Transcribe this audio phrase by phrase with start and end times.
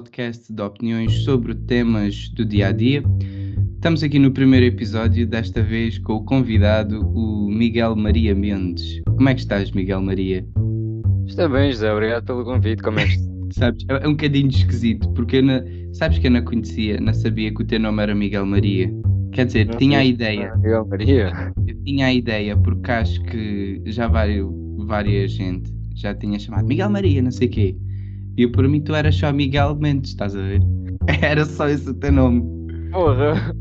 [0.00, 3.02] podcast de opiniões sobre temas do dia a dia.
[3.74, 9.02] Estamos aqui no primeiro episódio, desta vez com o convidado, o Miguel Maria Mendes.
[9.04, 10.42] Como é que estás, Miguel Maria?
[11.26, 12.82] Está bem, José, obrigado pelo convite.
[12.82, 15.60] Como é que Sabes, é um bocadinho esquisito, porque eu não,
[15.92, 18.90] sabes que eu não conhecia, não sabia que o teu nome era Miguel Maria.
[19.32, 21.52] Quer dizer, Não tinha a ideia, Miguel Maria?
[21.66, 24.48] eu tinha a ideia, porque acho que já vários,
[24.86, 27.76] várias gente já tinha chamado Miguel Maria, não sei o quê.
[28.40, 30.62] E eu, por mim, tu eras só Miguel Mendes, estás a ver?
[31.20, 32.42] Era só esse o teu nome.
[32.90, 33.54] Porra!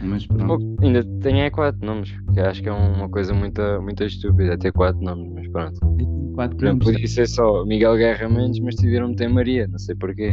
[0.00, 0.76] Mas pronto.
[0.80, 4.70] Ainda tem é quatro nomes, que acho que é uma coisa muito, muito estúpida ter
[4.70, 5.80] quatro nomes, mas pronto.
[6.36, 6.92] Quatro Por exemplo, nomes.
[6.92, 10.32] podia ser só Miguel Guerra Mendes, mas decidiram meter Maria, não sei porquê.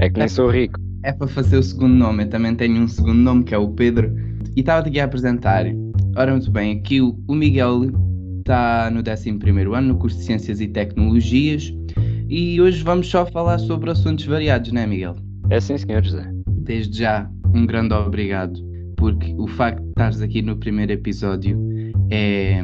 [0.00, 0.80] É que nem sou rico.
[1.04, 2.24] É para fazer o segundo nome.
[2.24, 4.12] Eu também tenho um segundo nome que é o Pedro.
[4.56, 5.66] E estava-te aqui a apresentar.
[6.16, 7.92] Ora, muito bem, aqui o, o Miguel
[8.40, 9.30] está no 11
[9.76, 11.72] ano, no curso de Ciências e Tecnologias.
[12.30, 15.16] E hoje vamos só falar sobre assuntos variados, não é, Miguel?
[15.50, 16.30] É sim, senhor José.
[16.46, 18.56] Desde já, um grande obrigado,
[18.96, 21.58] porque o facto de estares aqui no primeiro episódio
[22.08, 22.62] é,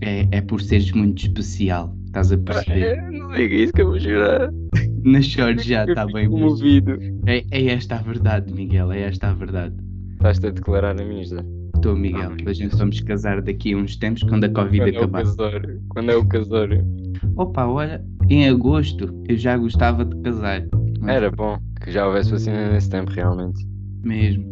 [0.00, 1.96] é, é por seres muito especial.
[2.06, 3.00] Estás a perceber?
[3.12, 4.50] não diga isso que eu vou chorar.
[5.04, 6.24] Não chores já, está bem.
[6.24, 6.98] fico comovido.
[7.26, 9.76] É, é esta a verdade, Miguel, é esta a verdade.
[10.14, 11.44] Estás-te a declarar a mim, José.
[11.76, 12.32] Estou, Miguel.
[12.44, 15.22] A gente vamos casar daqui a uns tempos quando a Covid Quando é o acabar.
[15.22, 15.82] casório?
[15.90, 16.84] Quando é o casório?
[17.36, 20.64] Opa, olha, em agosto eu já gostava de casar.
[21.00, 23.64] Mas Era bom que já houvesse vacina nesse tempo, realmente.
[24.04, 24.44] Mesmo.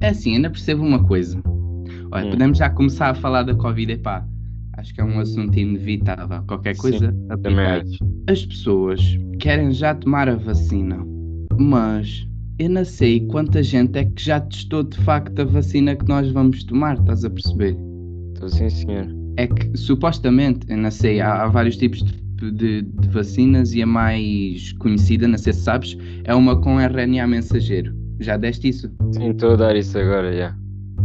[0.00, 1.40] É assim, ainda percebo uma coisa.
[2.12, 2.30] Olha, Hum.
[2.30, 3.92] podemos já começar a falar da Covid.
[3.92, 4.26] Epá,
[4.74, 6.42] acho que é um assunto inevitável.
[6.46, 7.80] Qualquer Sim, coisa, aplicar.
[7.80, 7.98] acho.
[8.28, 9.00] As pessoas
[9.40, 10.98] querem já tomar a vacina,
[11.58, 12.26] mas
[12.58, 16.30] eu não sei quanta gente é que já testou de facto a vacina que nós
[16.30, 17.76] vamos tomar, estás a perceber?
[18.34, 19.06] Estou sim, senhor.
[19.36, 23.82] É que supostamente, eu não sei, há, há vários tipos de, de- de vacinas e
[23.82, 27.94] a mais conhecida, não sei se sabes, é uma com RNA mensageiro.
[28.20, 28.90] Já deste isso?
[29.12, 30.56] Sim, estou a dar isso agora, já.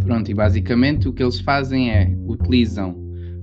[0.02, 2.96] Pronto, e basicamente o que eles fazem é utilizam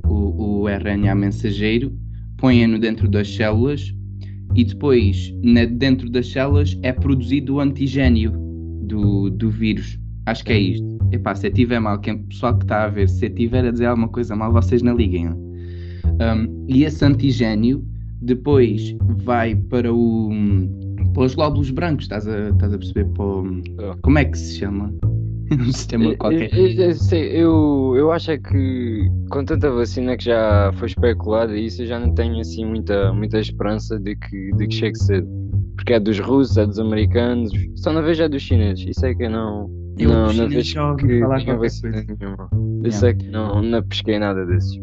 [0.07, 1.93] o, o RNA mensageiro,
[2.39, 3.95] põem-no dentro das células
[4.55, 8.33] e depois na- dentro das células é produzido o antigênio
[8.83, 9.99] do, do vírus.
[10.27, 10.87] Acho que é isto.
[11.13, 13.71] Epá, se eu tiver mal, quem, pessoal que está a ver, se eu tiver a
[13.71, 15.29] dizer alguma coisa mal, vocês não liguem.
[16.21, 17.85] Um, e esse antigênio
[18.23, 20.31] depois vai para o
[21.15, 23.07] para os glóbulos brancos, estás a, estás a perceber?
[23.15, 23.97] Para o- Tô.
[24.03, 24.93] como é que se chama?
[25.53, 26.51] um sistema qualquer.
[26.53, 31.87] Eu, eu- eu acho é que com tanta vacina que já foi especulada isso eu
[31.87, 35.27] já não tenho assim muita, muita esperança de que, de que chegue cedo.
[35.77, 38.85] Porque é dos russos, é dos americanos, só não vejo é dos chineses.
[38.89, 39.71] Isso é que eu não.
[39.99, 42.17] Eu não, não vejo que falar qualquer vacina coisa.
[42.19, 42.49] nenhuma.
[42.53, 42.99] Eu Yeah.
[42.99, 44.79] sei que não, não pesquei nada desses.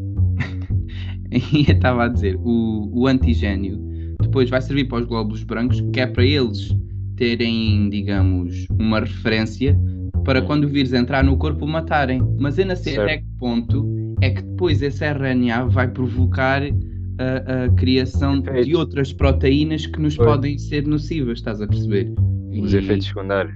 [1.54, 3.80] E estava a dizer, o, o antigênio
[4.22, 6.76] depois vai servir para os glóbulos brancos, que é para eles
[7.18, 9.78] terem, digamos, uma referência
[10.24, 12.22] para quando o vírus entrar no corpo o matarem.
[12.40, 13.04] Mas eu não sei Certo.
[13.10, 18.74] até que ponto é que depois esse RNA vai provocar a, a criação de Efeitos.
[18.80, 20.28] outras proteínas que nos Pois.
[20.30, 22.12] podem ser nocivas, estás a perceber?
[22.60, 23.54] Os E- efeitos secundários.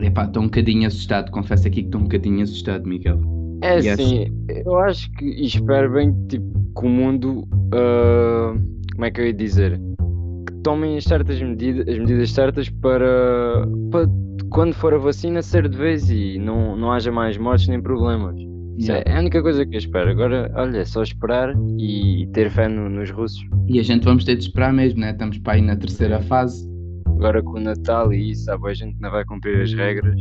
[0.00, 3.20] Epá, estou um bocadinho assustado, confesso aqui que estou um bocadinho assustado, Miguel.
[3.62, 3.86] É Yes.
[3.88, 4.26] assim,
[4.64, 6.46] eu acho que espero bem tipo,
[6.78, 8.54] que o mundo, ah,
[8.94, 9.78] como é que eu ia dizer,
[10.46, 14.06] que tomem as certas medidas, as medidas certas para, para
[14.50, 18.34] quando for a vacina ser de vez e não, não haja mais mortes nem problemas.
[18.78, 20.08] Isso é a única coisa que eu espero.
[20.10, 23.40] Agora, olha, é só esperar e ter fé no- nos russos.
[23.66, 25.10] E a gente vamos ter de esperar mesmo, né?
[25.10, 26.64] Estamos para aí na terceira fase.
[27.06, 30.14] Agora com o Natal e isso, a gente não vai cumprir as regras.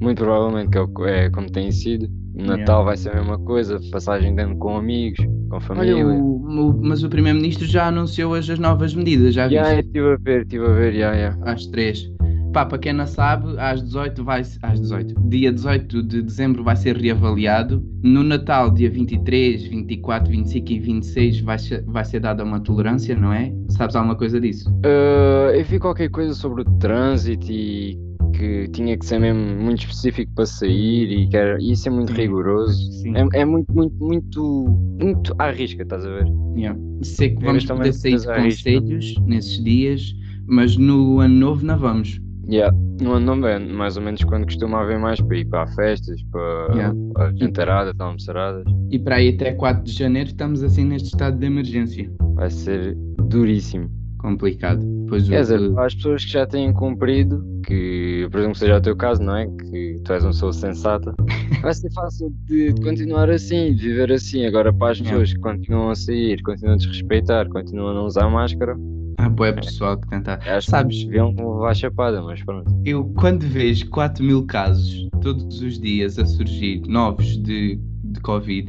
[0.00, 2.08] Muito provavelmente que é, que- é como tem sido.
[2.34, 5.94] Natal vai ser a mesma coisa, passagem de ano com amigos, com família.
[6.06, 9.86] Olha, o- o- mas o Primeiro-Ministro já anunciou hoje as novas medidas, já Já, viste?
[9.86, 11.38] estive a ver, estive a ver, já, já.
[11.42, 12.10] Às três.
[12.52, 15.14] Pá, para quem não sabe, às 18 vai às 18.
[15.30, 17.82] Dia 18 de dezembro vai ser reavaliado.
[18.02, 23.16] No Natal, dia 23, 24, 25 e 26 vai ser, vai ser dada uma tolerância,
[23.16, 23.50] não é?
[23.70, 24.70] Sabes alguma coisa disso?
[24.84, 27.98] Ah, eu vi qualquer coisa sobre o trânsito e
[28.32, 32.12] que tinha que ser mesmo muito específico para sair e que era, ia ser muito
[32.12, 32.18] Sim.
[32.18, 32.92] rigoroso.
[33.02, 33.14] Sim.
[33.16, 34.64] É, é muito, muito, muito,
[35.00, 36.26] muito à risca, estás a ver?
[36.56, 36.78] Yeah.
[37.02, 40.14] Sei que Eu vamos também poder sair de conselhos nesses dias,
[40.46, 42.20] mas no ano novo não vamos.
[42.48, 42.76] Yeah.
[43.00, 46.20] No ano não é mais ou menos quando costuma haver mais para ir para festas,
[46.30, 46.94] para Yeah.
[47.14, 48.64] para jantaradas, almoçaradas.
[48.90, 52.10] E para aí até 4 de janeiro estamos assim neste estado de emergência.
[52.34, 52.96] Vai ser
[53.28, 53.90] duríssimo.
[54.22, 54.80] Complicado.
[55.08, 58.80] Pois Quer dizer, para as pessoas que já têm cumprido, que presumo que seja o
[58.80, 59.46] teu caso, não é?
[59.46, 61.12] Que tu és uma pessoa sensata,
[61.60, 64.46] vai ser fácil de, de continuar assim, de viver assim.
[64.46, 65.18] Agora, para as Yeah.
[65.18, 68.76] pessoas que continuam a sair, continuam a desrespeitar, continuam a não usar máscara,
[69.18, 70.38] há boa pessoal que tenta.
[70.46, 71.04] Acho Sabes?
[71.04, 72.72] deviam levar a chapada, mas pronto.
[72.84, 78.68] Eu, quando vejo 4 mil casos todos os dias a surgir, novos de, de Covid,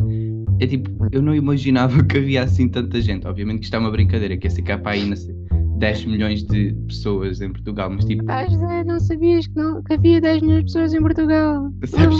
[0.59, 3.27] é tipo, eu não imaginava que havia assim tanta gente.
[3.27, 5.35] Obviamente que isto é uma brincadeira, que é ficar para aí, não sei,
[5.83, 9.93] 10 milhões de pessoas em Portugal, mas tipo, Ah, José, não sabias que, não, que
[9.93, 11.71] havia 10 milhões de pessoas em Portugal?
[11.85, 12.19] Sabes-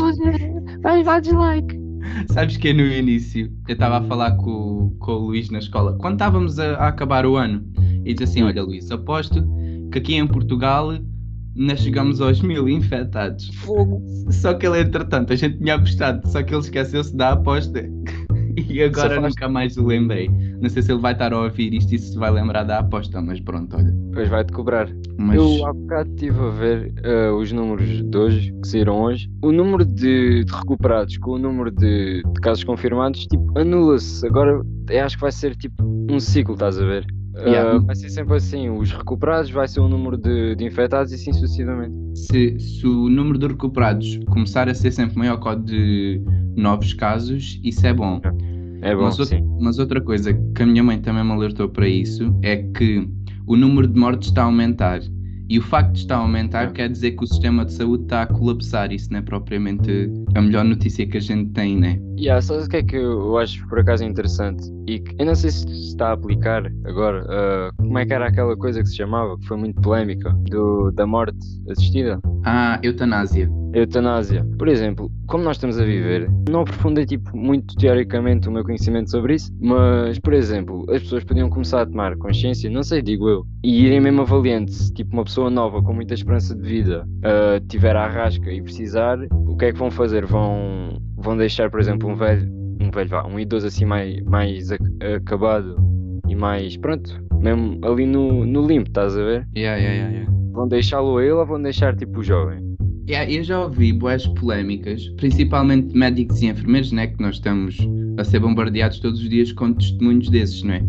[0.82, 1.80] Vais lá dislike.
[2.30, 5.98] sabes que é no início eu estava a falar com, com o Luís na escola,
[5.98, 7.64] quando estávamos a, a acabar o ano,
[8.04, 9.42] e disse assim: Olha, Luís, aposto
[9.92, 10.92] que aqui em Portugal
[11.56, 13.48] nós chegamos aos mil infectados.
[13.64, 14.02] Fogo.
[14.30, 17.82] Só que ele, entretanto, a gente tinha apostado, só que ele esqueceu-se da aposta.
[18.56, 20.30] E agora nunca mais o lembrei.
[20.64, 23.22] Não sei se ele vai estar a ouvir isto e se vai lembrar da aposta,
[23.22, 23.92] mas pronto, olha.
[23.92, 24.90] Depois vai-te cobrar.
[25.18, 29.30] Mas Eu há bocado estive a ver eh, os números de hoje, que saíram hoje.
[29.44, 34.26] O número de, de recuperados com o número de, de casos confirmados, tipo, anula-se.
[34.26, 34.62] Agora
[35.04, 37.06] acho que vai ser tipo um ciclo, estás a ver?
[37.36, 37.80] Eh, Yeah.
[37.80, 38.70] vai ser sempre assim.
[38.70, 41.94] Os recuperados vai ser o número de, de infectados e assim sucessivamente.
[42.16, 46.22] se, se o número de recuperados começar a ser sempre maior que o de
[46.56, 48.22] novos casos, isso é bom.
[48.84, 51.88] É bom, Mas, outra- mas outra coisa que a minha mãe também me alertou para
[51.88, 53.08] isso é que
[53.48, 55.00] o número de mortes está a aumentar.
[55.50, 56.72] E o facto de estar a aumentar É.
[56.72, 58.92] quer dizer que o sistema de saúde está a colapsar.
[58.92, 62.00] Isso não é propriamente a melhor notícia que a gente tem, né?
[62.18, 64.64] Yeah, sabes o que é que eu acho por acaso interessante?
[64.88, 67.26] E que eu não sei se está a aplicar agora.
[67.30, 70.92] ah, como é que era aquela coisa que se chamava, que foi muito polémica, do,
[70.92, 71.38] da morte
[71.70, 72.20] assistida?
[72.46, 73.50] Ah, eutanásia.
[73.74, 74.46] Eutanásia.
[74.60, 79.10] Por exemplo, como nós estamos a viver, não aprofundei tipo, muito teoricamente o meu conhecimento
[79.10, 83.28] sobre isso, mas, por exemplo, as pessoas podiam começar a tomar consciência, não sei, digo
[83.28, 87.08] eu, e irem mesmo avaliando se tipo, uma pessoa nova com muita esperança de vida
[87.24, 90.26] ah, tiver a rasca e precisar, o que é que vão fazer?
[90.26, 92.48] Vão, vão deixar, por exemplo, um velho,
[92.82, 94.84] um velho, vá, um idoso assim mais, mais ac-
[95.16, 95.76] acabado
[96.28, 97.10] e mais, pronto,
[97.42, 99.48] mesmo ali no, no limpo, estás a ver?
[99.56, 100.32] Yeah, yeah, yeah.
[100.52, 102.62] Vão deixá-lo a ele ou vão deixar tipo o jovem?
[103.10, 107.78] Yeah, eu já ouvi boas polémicas, principalmente de médicos e enfermeiros, né, que nós estamos
[108.18, 110.82] a ser bombardeados todos os dias com testemunhos desses, não é?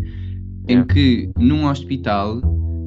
[0.67, 2.41] Em que num hospital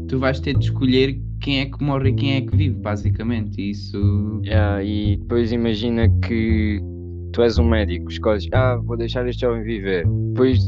[0.08, 3.70] tu vais ter de escolher quem é que morre e quem é que vive, basicamente.
[3.70, 4.40] Isso.
[4.44, 6.80] Yeah, e depois imagina que
[7.38, 10.04] tu és um médico, escolhes, ah, vou deixar este jovem viver.
[10.32, 10.58] Depois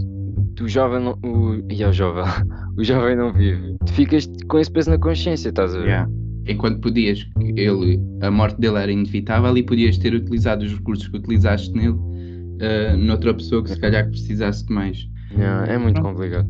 [0.60, 1.18] o jovem não.
[1.24, 2.22] O, e é o jovem,
[2.78, 3.76] o jovem não vive.
[3.84, 5.86] Tu ficas com esse peso na consciência, estás a ver?
[5.86, 6.10] Yeah.
[6.46, 7.26] Enquanto podias,
[7.56, 11.88] ele, a morte dele era inevitável e podias ter utilizado os recursos que utilizaste nele
[11.90, 15.08] uh, noutra pessoa que se calhar precisasse de mais.
[15.32, 16.48] Yeah, é muito complicado.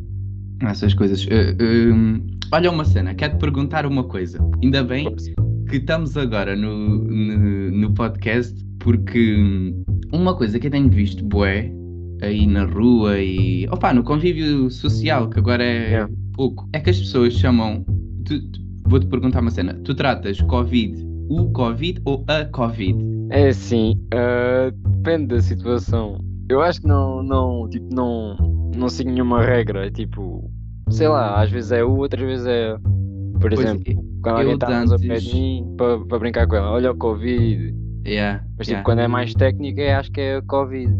[0.61, 1.25] Essas coisas.
[1.25, 4.37] Uh, um, olha uma cena, quero-te perguntar uma coisa.
[4.63, 5.13] Ainda bem
[5.67, 9.73] que estamos agora no, no, no podcast porque
[10.11, 11.71] uma coisa que eu tenho visto bué
[12.21, 16.13] aí na rua e opa, no convívio social, que agora é Yeah.
[16.33, 17.85] pouco, é que as pessoas chamam.
[18.87, 19.73] Vou-te perguntar uma cena.
[19.83, 22.97] Tu tratas Covid, o Covid ou a Covid?
[23.29, 26.17] É assim, ah, depende da situação.
[26.49, 28.35] Eu acho que não, não, tipo, não,
[28.75, 29.87] não sigo nenhuma regra.
[29.87, 30.51] É tipo,
[30.89, 32.75] sei lá, às vezes é o, outras vezes é.
[33.39, 36.55] Por Pois, exemplo, quando eu alguém está a pé antes- de mim para brincar com
[36.55, 37.73] ela, olha o Covid.
[38.05, 38.83] Yeah, Mas tipo, yeah.
[38.83, 40.91] quando é mais técnica, eu acho que é a Covid.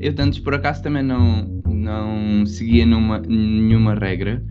[0.00, 4.44] Eu antes por acaso também não, não seguia numa, nenhuma regra,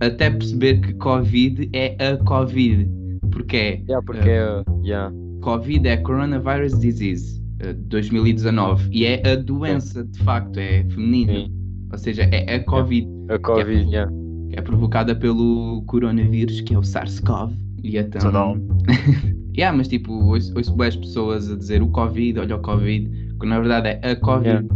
[0.00, 2.88] até perceber que Covid é a Covid,
[3.30, 4.64] porque é Yeah, porque é.
[4.84, 5.14] Yeah.
[5.42, 11.52] Covid é Coronavirus Disease eh, 2019 e é a doença de facto, é feminino, Sim.
[11.92, 14.10] ou seja, é a Covid, A Covid, yeah.
[14.50, 17.54] que é provocada pelo coronavírus que é o SARS-CoV.
[17.82, 18.60] E então.
[19.56, 19.58] Total.
[19.58, 23.08] yeah, mas tipo, ouço, ouço boas pessoas a dizer o Covid, olha o Covid,
[23.40, 24.48] que na verdade é a Covid.
[24.48, 24.66] Yeah.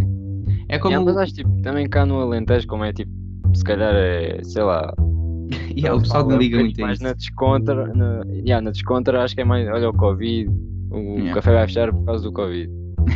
[0.68, 0.92] É como.
[0.92, 3.10] Yeah, mas acho tipo, também cá no Alentejo, como é tipo,
[3.54, 4.92] se calhar é, sei lá.
[5.76, 7.02] Yeah, o pessoal não liga um muito isso.
[7.02, 10.48] na descontra, na, yeah, na descontra acho que é mais, olha o Covid,
[10.90, 11.34] o Yeah.
[11.34, 12.70] café vai fechar por causa do Covid.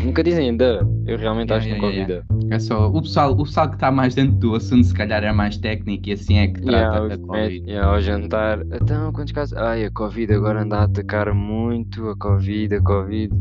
[0.04, 3.00] Nunca dizem ainda, eu realmente Yeah, acho que yeah, nunca yeah, ouvi É só o
[3.02, 6.12] pessoal, o pessoal que está mais dentro do assunto, se calhar é mais técnico e
[6.12, 7.70] assim é que trata Yeah, a Covid.
[7.70, 9.56] yeah, ao jantar, então quantos casos?
[9.56, 13.34] Ai, a Covid agora anda a atacar muito, a Covid, a Covid.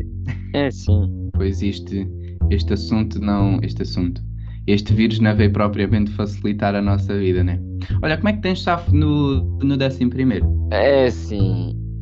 [0.54, 1.30] É assim.
[1.34, 2.08] Pois este,
[2.50, 3.60] este assunto não.
[3.62, 4.22] Este assunto.
[4.66, 7.60] Este vírus não veio propriamente facilitar a nossa vida, né?
[8.02, 10.46] Olha, como é que tens safo no, no décimo primeiro?
[10.72, 11.10] É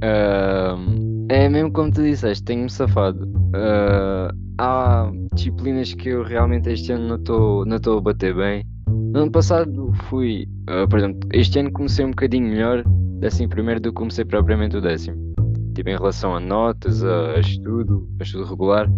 [0.03, 3.25] ahm, é mesmo como tu disseste, tenho-me safado.
[3.55, 7.17] Ah, há disciplinas que eu realmente este ano
[7.65, 8.65] não estou a bater bem.
[9.13, 12.83] No ano passado fui, ah, por exemplo, este ano comecei um bocadinho melhor,
[13.19, 15.33] décimo primeiro do que comecei propriamente o décimo.
[15.73, 18.89] Tipo, em relação a notas, a, a estudo, a estudo regular.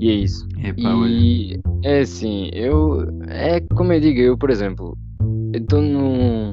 [0.00, 0.46] E é isso.
[0.84, 1.10] Olha.
[1.10, 3.08] E é assim, eu.
[3.26, 4.98] É como eu digo, eu, por exemplo,
[5.54, 6.52] estou num.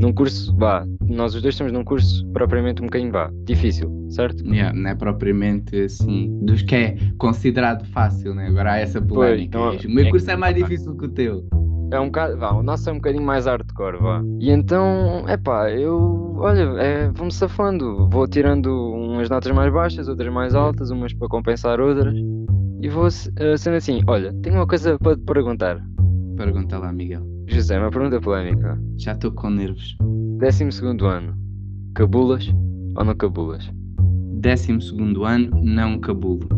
[0.00, 4.44] Num curso, vá, nós os dois estamos num curso propriamente um bocadinho, vá, difícil, certo?
[4.46, 8.48] Yeah, não é propriamente assim, dos que é considerado fácil, né?
[8.48, 9.58] Agora há essa polémica.
[9.58, 11.44] não, o meu é curso que- é mais difícil que o teu.
[11.92, 14.20] É um bocado, vá, o nosso é um bocadinho mais hardcore, vá.
[14.40, 20.08] E então, é pá, eu, olha, é, vou-me safando, vou tirando umas notas mais baixas,
[20.08, 22.14] outras mais altas, umas para compensar outras.
[22.80, 25.80] E vou eh, sendo assim, olha, tenho uma coisa para te perguntar.
[26.36, 27.22] Pergunta lá, Miguel.
[27.46, 28.78] José, uma pergunta polémica.
[28.98, 29.96] Já estou com nervos.
[30.38, 31.36] Décimo segundo ano,
[31.94, 32.48] cabulas
[32.96, 33.70] ou não cabulas?
[34.40, 36.48] Décimo segundo ano, não cabulo.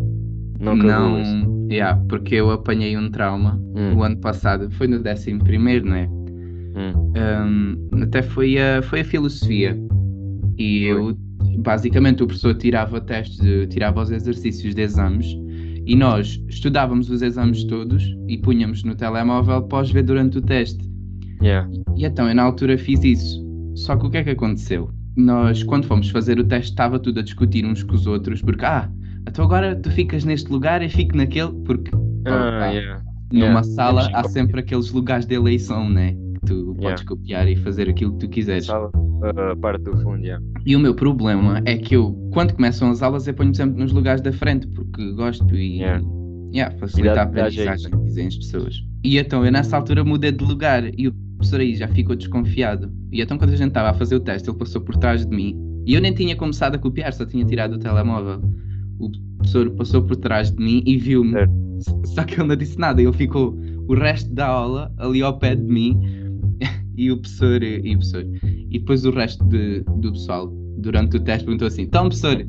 [0.61, 1.28] Não cabulas.
[1.28, 5.87] Não, yeah, porque eu apanhei um trauma Hum, o ano passado, foi no décimo primeiro,
[5.87, 6.09] não é?
[6.09, 9.76] hum, Um, até foi a, foi a filosofia.
[10.59, 11.14] E eu,
[11.59, 13.38] basicamente, o professor tirava testes,
[13.69, 15.26] tirava os exercícios de exames
[15.87, 20.43] e nós estudávamos os exames todos e punhamos no telemóvel para os ver durante o
[20.43, 20.85] teste.
[21.43, 21.69] yeah.
[21.97, 23.45] E então eu na altura fiz isso.
[23.75, 24.90] Só que o que é que aconteceu?
[25.16, 28.64] Nós, quando fomos fazer o teste, estava tudo a discutir uns com os outros, porque,
[28.64, 28.90] ah,
[29.28, 31.90] então agora tu ficas neste lugar e fico naquele, porque
[32.26, 33.02] Ah, pá, yeah.
[33.33, 33.62] numa Yeah.
[33.62, 36.16] sala há sempre aqueles lugares de eleição, né?
[36.47, 36.81] Tu Yeah.
[36.83, 38.67] podes copiar e fazer aquilo que tu quiseres.
[38.67, 38.91] Sala,
[39.53, 40.45] a parte do fundo, yeah.
[40.65, 43.93] E o meu problema é que eu, quando começam as aulas, eu ponho sempre nos
[43.93, 46.03] lugares da frente, porque gosto e Yeah.
[46.55, 48.76] yeah, facilita dá- a dá jeito, aprendizagem, dizem as pessoas.
[49.05, 52.91] E então eu nessa altura mudei de lugar e o professor aí já ficou desconfiado.
[53.12, 55.35] E então quando a gente estava a fazer o teste, ele passou por trás de
[55.35, 58.41] mim e eu nem tinha começado a copiar, só tinha tirado o telemóvel.
[58.99, 61.35] O professor passou por trás de mim e viu-me.
[62.05, 63.57] Só que ele não disse nada, ele ficou
[63.88, 66.00] o resto da aula ali ao pé de mim
[66.97, 68.25] e o professor e o professor.
[68.71, 70.49] E depois o resto de- do pessoal
[70.79, 72.47] durante o teste perguntou assim: Então, professor,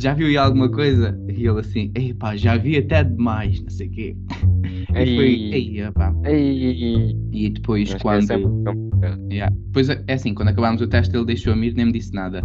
[0.00, 1.18] já viu aí alguma coisa?
[1.28, 4.16] E ele assim: Ei pá, já vi até demais, não sei o quê.
[4.90, 5.80] E foi, Ei.
[5.80, 6.12] ei, pá.
[6.24, 8.30] Ei, E depois, que quando.
[8.32, 9.34] é.
[9.34, 9.54] Yeah.
[9.66, 12.42] Depois, é assim, quando acabámos o teste, ele deixou-me ir, nem me disse nada.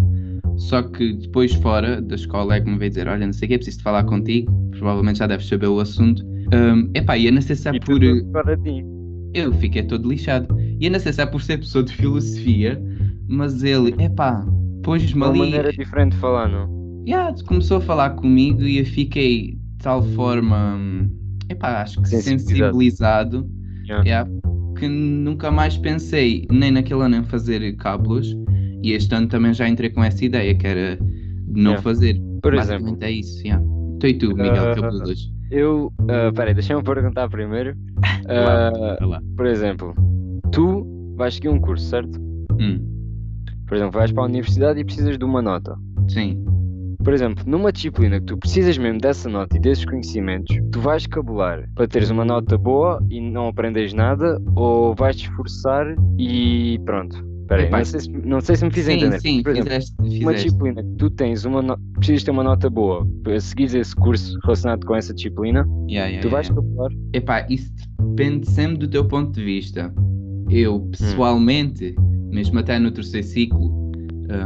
[0.58, 3.50] Só que depois, fora da escola, é que me veio dizer: Olha, não sei o
[3.50, 4.52] que, preciso de falar contigo.
[4.72, 6.24] Provavelmente já deves saber o assunto.
[6.54, 7.98] Um, epá, e eu não sei se é E por.
[8.00, 8.84] tudo para ti.
[9.34, 10.56] Eu fiquei todo lixado.
[10.80, 12.82] E eu não sei se é por ser pessoa de filosofia,
[13.28, 14.46] mas ele, epá,
[14.84, 15.40] pôs-me Uma ali.
[15.40, 17.04] maneira diferente de falar, não?
[17.08, 21.10] Yeah, começou a falar comigo e eu fiquei de tal forma, hum,
[21.50, 23.50] epá, acho que Sensibilizado.
[23.86, 24.04] Yeah.
[24.08, 24.30] yeah,
[24.80, 28.28] que nunca mais pensei nem naquele ano em fazer cábulas
[28.82, 31.82] e este ano também já entrei com essa ideia que era de não Yeah.
[31.82, 32.22] fazer.
[32.42, 33.66] Por Basicamente exemplo, é isso, yeah.
[34.00, 35.33] Tu e tu, Miguel Cabulas.
[35.54, 35.92] Eu.
[36.10, 37.76] ah, peraí, deixa-me perguntar primeiro.
[38.28, 39.22] Lá, Ah, lá.
[39.38, 39.94] por exemplo,
[40.52, 42.20] tu vais seguir um curso, certo?
[42.60, 42.80] Hum,
[43.68, 45.76] Por exemplo, vais para a universidade e precisas de uma nota.
[46.10, 46.40] sim.
[47.04, 51.06] Por exemplo, numa disciplina que tu precisas mesmo dessa nota e desses conhecimentos, tu vais
[51.06, 55.86] cabular para teres uma nota boa e não aprendes nada, ou vais te esforçar
[56.18, 57.18] e pronto.
[57.44, 59.20] Espera aí, Epá, não, sei se, não sei se me fiz sim, entender.
[59.20, 60.44] sim, Por exemplo, fizeste, uma fizeste.
[60.46, 61.78] disciplina que tu tens uma no...
[61.96, 66.22] precisas ter uma nota boa para seguir esse curso relacionado com essa disciplina, Yeah, yeah,
[66.22, 66.56] tu vais yeah.
[66.62, 66.92] cabular.
[67.14, 67.72] Epá, isso
[68.16, 69.94] depende sempre do teu ponto de vista.
[70.50, 71.96] Eu, pessoalmente,
[72.32, 73.92] mesmo até no terceiro ciclo,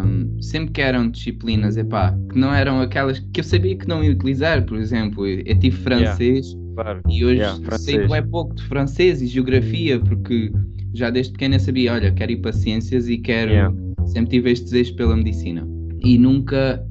[0.06, 4.04] hum, sempre que eram disciplinas, epá, que não eram aquelas que eu sabia que não
[4.04, 7.02] ia utilizar, por exemplo, eu, tive francês Claro.
[7.10, 10.52] e hoje Yeah, sei é pouco de francês e geografia, porque
[10.98, 13.76] já desde pequena sabia, olha, quero ir para ciências e quero, Yeah.
[14.06, 15.68] sempre tive este desejo pela medicina.
[16.04, 16.84] E nunca,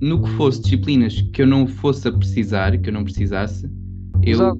[0.00, 3.68] no que fosse disciplinas que eu não fosse a precisar, que eu não precisasse,
[4.22, 4.58] eu Usava.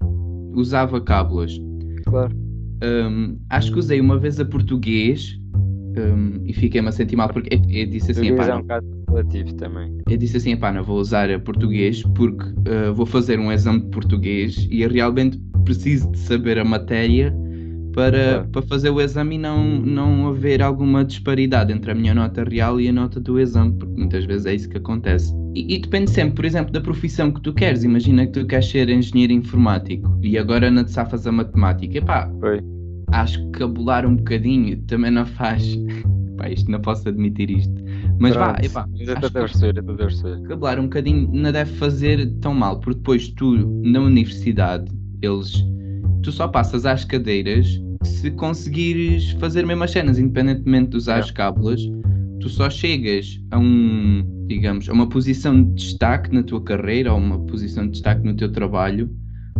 [0.55, 1.59] usava cábulas.
[2.05, 2.35] Claro.
[2.83, 5.39] Hum, acho que usei uma vez a português
[5.99, 8.87] hum, e fiquei-me a sentir mal porque eu, eu disse assim, epá, é um bocado
[9.09, 9.99] relativo também.
[10.09, 13.81] eu disse assim, epá, não vou usar a português porque uh, vou fazer um exame
[13.81, 17.35] de português e eu realmente preciso de saber a matéria
[17.93, 22.45] para, para fazer o exame e não, não haver alguma disparidade entre a minha nota
[22.45, 25.33] real e a nota do exame, porque muitas vezes é isso que acontece.
[25.55, 27.83] E, e depende sempre, por exemplo, da profissão que tu queres.
[27.85, 31.99] Imagina que tu queres ser engenheiro informático e agora não te safas a matemática.
[31.99, 32.31] Epá,
[33.13, 35.63] acho que cabular um bocadinho também não faz.
[36.37, 37.75] Pá, isto não posso admitir isto.
[38.19, 38.65] Mas vá, Pronto.
[38.65, 43.57] epá, Mas acho que cabular um bocadinho não deve fazer tão mal, porque depois tu,
[43.85, 45.53] na universidade, eles.
[46.23, 51.25] Tu só passas às cadeiras se conseguires fazer mesmo as cenas, independentemente de usar Yeah.
[51.27, 51.81] as cábulas,
[52.41, 57.19] tu só chegas a um, digamos, a uma posição de destaque na tua carreira ou
[57.19, 59.11] uma posição de destaque no teu trabalho,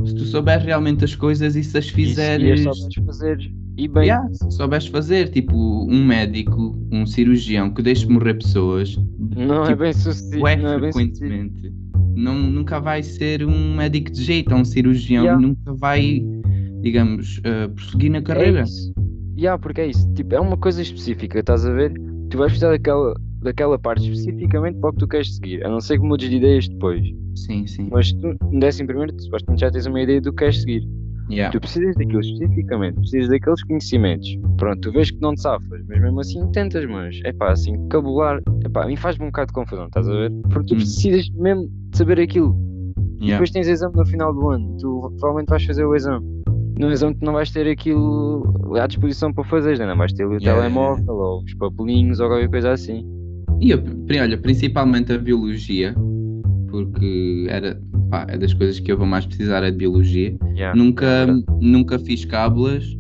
[0.05, 2.61] se tu souberes realmente as coisas e se as fizeres.
[2.61, 3.53] E é para fazer.
[3.77, 4.05] E bem.
[4.05, 5.55] Yeah, se souberes fazer, tipo,
[5.91, 8.99] um médico, um cirurgião que deixe morrer pessoas,
[9.37, 10.43] Não é Tipo, bem sucedido.
[10.43, 11.73] ué, Não é bem frequentemente,
[12.17, 15.41] não, nunca vai ser um médico de jeito, ou um cirurgião Yeah.
[15.41, 16.23] nunca vai,
[16.81, 18.61] digamos, uh, prosseguir na carreira.
[18.61, 18.93] É isso.
[19.39, 20.13] Yeah, porque é isso.
[20.15, 21.93] Tipo, é uma coisa específica, estás a ver?
[22.31, 25.65] Tu vais precisar daquela, daquela parte especificamente para o que tu queres seguir.
[25.65, 27.03] A não ser que mudes de ideias depois.
[27.37, 27.89] Sim, sim.
[27.91, 30.87] Mas tu, no décimo primeiro, tu supostamente já tens uma ideia do que queres seguir.
[31.31, 31.53] Yeah.
[31.53, 34.29] Tu precisas daquilo especificamente, precisas daqueles conhecimentos.
[34.57, 37.73] Pronto, tu vês que não te safas, mas mesmo assim tentas, mas é pá, assim,
[37.89, 40.33] cabular, é pá, a mim faz-me um bocado de confusão, estás a ver?
[40.51, 40.79] Porque tu Hum.
[40.79, 42.57] precisas mesmo de saber aquilo.
[43.21, 43.35] E Yeah.
[43.37, 46.27] depois tens exame no final do ano, tu provavelmente vais fazer o exame.
[46.81, 49.87] No exame tu não vais ter aquilo à disposição para fazer, né?
[49.87, 53.05] não vais ter ali o Yeah, telemóvel ou os papelinhos ou qualquer coisa assim.
[53.61, 53.83] E eu,
[54.23, 55.95] olha, principalmente a biologia,
[56.71, 60.35] porque era, pá, é das coisas que eu vou mais precisar é de biologia.
[60.57, 61.27] Yeah, nunca,
[61.61, 62.97] nunca fiz cábulas,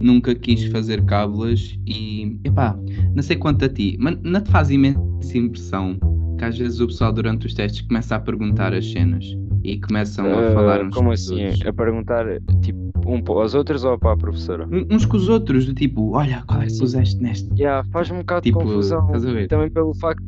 [0.00, 2.78] nunca quis fazer cábulas e, epá,
[3.16, 5.00] não sei quanto a ti, mas não te faz imensa
[5.34, 5.98] impressão
[6.38, 9.24] que às vezes o pessoal durante os testes começa a perguntar as cenas
[9.64, 11.46] e começam a Ah, falar uns como com os assim?
[11.46, 11.66] outros.
[11.66, 12.26] A perguntar
[12.60, 14.68] tipo um para os outros ou para a professora?
[14.90, 17.48] Uns com os outros, do tipo, olha, qual é que puseste neste?
[17.58, 19.06] Yeah, faz um bocado Tipo, de confusão.
[19.48, 20.22] Também pelo facto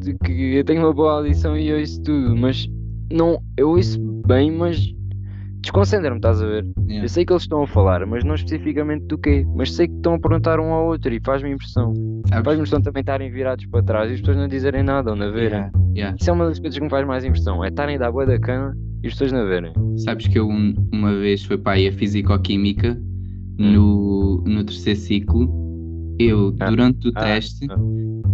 [0.00, 2.68] de que eu tenho uma boa audição e ouço tudo, mas
[3.12, 4.92] não, eu ouço bem, mas
[5.60, 6.66] desconcentra-me, estás a ver?
[6.88, 7.04] Yeah.
[7.04, 9.46] Eu sei que eles estão a falar, mas não especificamente do quê.
[9.54, 11.92] Mas sei que estão a perguntar um ao outro e faz-me impressão.
[12.30, 15.32] Faz-me impressão também estarem virados para trás e as pessoas não dizerem nada ou não
[15.32, 15.58] verem.
[15.58, 16.16] Yeah, yeah.
[16.20, 18.26] Isso é uma das coisas que me faz mais impressão, é estarem a dar boa
[18.26, 19.72] da cana e as pessoas não verem.
[19.98, 23.00] Sabes que eu um- uma vez fui para aí a Fisicoquímica
[23.58, 25.60] no, no terceiro ciclo.
[26.18, 27.76] Eu, Ah, durante o ah, teste, ah.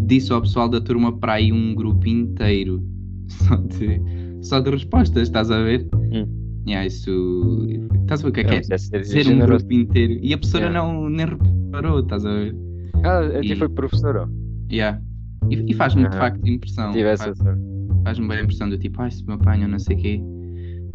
[0.06, 2.82] disse ao pessoal da turma para aí um grupo inteiro
[3.28, 4.00] só de,
[4.42, 5.86] só de respostas, estás a ver?
[5.94, 6.45] Hum.
[6.66, 7.66] Yeah, isso.
[8.02, 8.74] Estás a ver o que é que é?
[8.74, 10.18] é ser Ser um grupo inteiro.
[10.22, 10.92] E a professora Yeah.
[10.92, 12.56] não nem reparou, estás a ver?
[13.04, 14.28] Ah, a ti E- foi professora.
[14.70, 15.00] Yeah.
[15.50, 16.18] E, e faz-me de Aham.
[16.18, 16.90] facto impressão.
[16.92, 17.58] Tive essa Faz-
[18.04, 20.20] faz-me bem a impressão do tipo, ai, se me apanham, não sei o quê.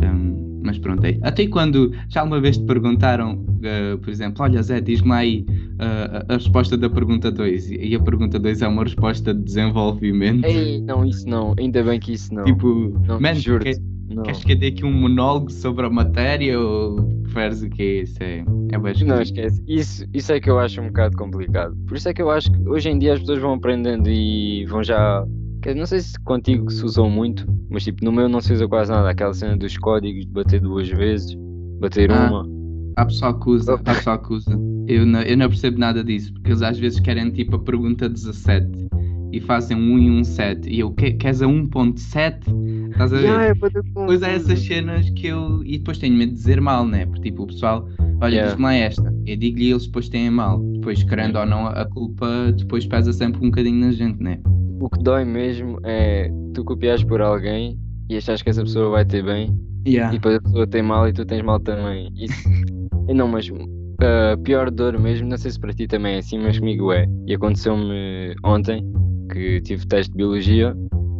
[0.03, 1.17] Um, mas pronto, é.
[1.21, 5.45] Até quando já uma vez te perguntaram, uh, por exemplo, olha Zé, diz-me aí
[5.79, 9.41] uh, a, a resposta da pergunta 2 e a pergunta 2 é uma resposta de
[9.43, 10.43] desenvolvimento.
[10.45, 11.53] Ei, não, isso não.
[11.57, 12.43] Ainda bem que isso não.
[12.43, 13.79] tipo, não, man, que-
[14.15, 14.23] Não.
[14.23, 18.01] queres que eu dê aqui um monólogo sobre a matéria ou preferes o quê?
[18.03, 19.63] Isso é, é bem Não, esquece.
[19.67, 21.75] Isso, isso é que eu acho um bocado complicado.
[21.87, 24.65] Por isso é que eu acho que hoje em dia as pessoas vão aprendendo e
[24.65, 25.25] vão já.
[25.75, 28.91] Não sei se contigo se usam muito, mas tipo, no meu não se usa quase
[28.91, 29.09] nada.
[29.09, 31.37] Aquela cena dos códigos de bater duas vezes,
[31.79, 32.27] bater Ah.
[32.29, 32.61] uma.
[32.97, 34.51] Há pessoal que usa, há pessoal que usa.
[34.87, 38.09] Eu não, eu não percebo nada disso, porque eles às vezes querem tipo a pergunta
[38.09, 38.67] 17
[39.31, 42.39] e fazem um 1 e um 7 e eu, "Que- queres a 1.7?
[42.91, 43.23] Estás a ver?
[43.23, 44.25] Yeah, é Pois é, tudo.
[44.25, 45.63] essas cenas que eu.
[45.63, 47.05] E depois tenho medo de dizer mal, né?
[47.05, 47.87] Porque tipo, o pessoal,
[48.21, 48.49] olha, Yeah.
[48.51, 49.13] diz-me lá esta.
[49.25, 50.59] Eu digo-lhe e eles depois têm mal.
[50.73, 54.39] Depois, querendo ou não, a culpa depois pesa sempre um bocadinho na gente, né?
[54.79, 57.77] O que dói mesmo é tu copiares por alguém
[58.09, 60.11] e achas que essa pessoa vai ter bem e Yeah.
[60.11, 62.11] depois a pessoa tem mal e tu tens mal também.
[62.17, 62.49] Isso.
[63.07, 63.47] E não, mas
[63.99, 67.05] a pior dor mesmo, não sei se para ti também é assim, mas comigo é.
[67.27, 68.83] E aconteceu-me ontem
[69.31, 70.75] que tive teste de biologia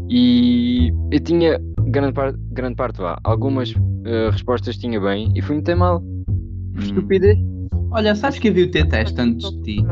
[0.09, 3.17] e eu tinha grande, par grande parte vá.
[3.23, 3.73] Algumas
[4.05, 6.01] eh, respostas tinha bem e fui-me ter mal.
[6.01, 6.83] Por Hum.
[6.83, 7.37] estupidez.
[7.91, 9.85] Olha, sabes que eu vi o teu teste antes de ti?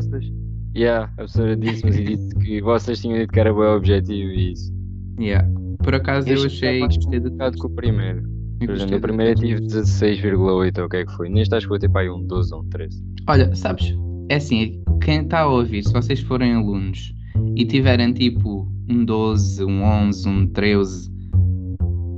[0.76, 4.54] Yeah, a professora disse-me e disse que vocês tinham dito que era bom objetivo e
[4.54, 4.74] isso.
[5.20, 5.48] Yeah.
[5.84, 6.78] Por acaso eu Este achei.
[6.78, 8.20] é mais Gostei do que o primeiro.
[8.62, 11.28] eu Por exemplo, no primeiro eu tive 16,8 ou o que é que foi.
[11.30, 13.04] Neste acho que vou ter para aí um 12 ou um 13.
[13.28, 13.94] Olha, sabes,
[14.30, 17.12] é assim, quem está a ouvir, se vocês forem alunos
[17.56, 21.10] e tiverem tipo um 12, um 11, um 13,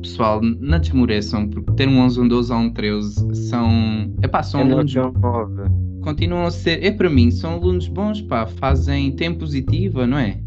[0.01, 4.13] pessoal, não desmoreçam, porque ter um 11, um 12 ou um 13 são.
[4.23, 4.91] Epá, são É alunos.
[4.93, 5.61] que um 9.
[6.01, 6.83] Continuam a ser.
[6.83, 10.39] É para mim, são alunos bons, pá, fazem tempo positiva, não é?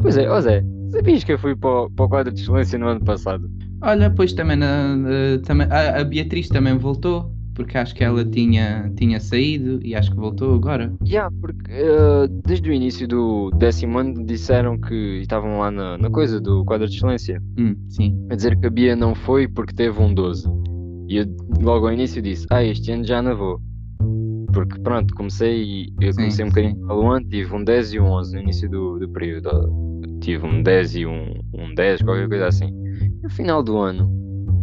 [0.00, 2.78] Pois é, ó Zé, sabias que eu fui para o, para o quadro de excelência
[2.78, 3.50] no ano passado?
[3.80, 4.96] Olha, pois também, na-
[5.44, 10.10] também a, a Beatriz também voltou, porque acho que ela tinha, tinha saído e acho
[10.10, 10.92] que voltou agora.
[11.06, 16.10] Yeah, porque eh, desde o início do décimo ano disseram que estavam lá na, na
[16.10, 18.26] coisa do quadro de excelência Hum, sim.
[18.30, 20.46] a dizer que a Bia não foi porque teve um 12.
[21.08, 21.26] E eu
[21.62, 23.60] logo ao início disse, ah, este ano já não vou.
[24.52, 28.06] Porque pronto, comecei e eu Sim, comecei um bocadinho ano, tive um 10 e um
[28.06, 29.50] 11 no início do, do período.
[30.20, 32.70] Tive um 10 e um, um 10, qualquer coisa assim.
[33.22, 34.08] No final do ano,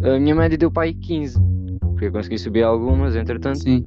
[0.04, 1.38] a minha média deu para aí 15.
[2.02, 3.60] Porque eu consegui subir algumas, entretanto.
[3.60, 3.84] Sim.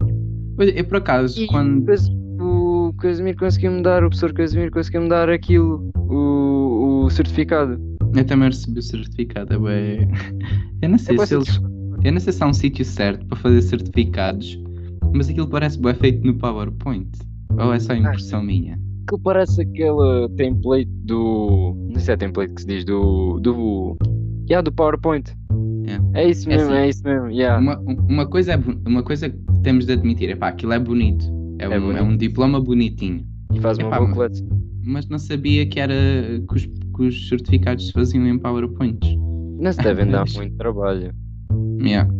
[0.57, 1.85] Pois, Eu por acaso, E quando.
[1.85, 2.09] Cas-
[2.40, 7.77] o Casimiro conseguiu-me dar, o professor Casimiro conseguiu-me dar aquilo, o, o certificado.
[8.14, 9.53] Eu também recebi o certificado.
[9.55, 10.09] é bué-
[10.81, 11.61] Eu não sei É bué se eles.
[12.05, 14.57] Eu não sei se há um sítio certo para fazer certificados,
[15.12, 17.09] mas aquilo parece bem feito no PowerPoint.
[17.59, 18.79] Ou é só impressão minha?
[19.11, 21.74] Que parece aquela template do.
[21.88, 23.40] Não sei se é template que se diz do.
[23.40, 23.96] do.
[24.48, 25.33] Yeah, do PowerPoint.
[25.87, 26.05] Yeah.
[26.14, 27.31] É isso É mesmo, assim, é isso mesmo.
[27.31, 27.61] Yeah.
[27.61, 31.25] Uma, uma, coisa é, uma coisa que temos de admitir, é pá, aquilo é bonito.
[31.59, 32.03] É, É um, é bonito.
[32.05, 33.25] um diploma bonitinho.
[33.53, 34.49] E faz uma boa mas- coleção.
[34.87, 35.94] Mas não sabia que era
[36.49, 39.16] que os, que os certificados se faziam em PowerPoints.
[39.59, 41.11] Não se devem dar muito trabalho.
[41.81, 42.11] Yeah.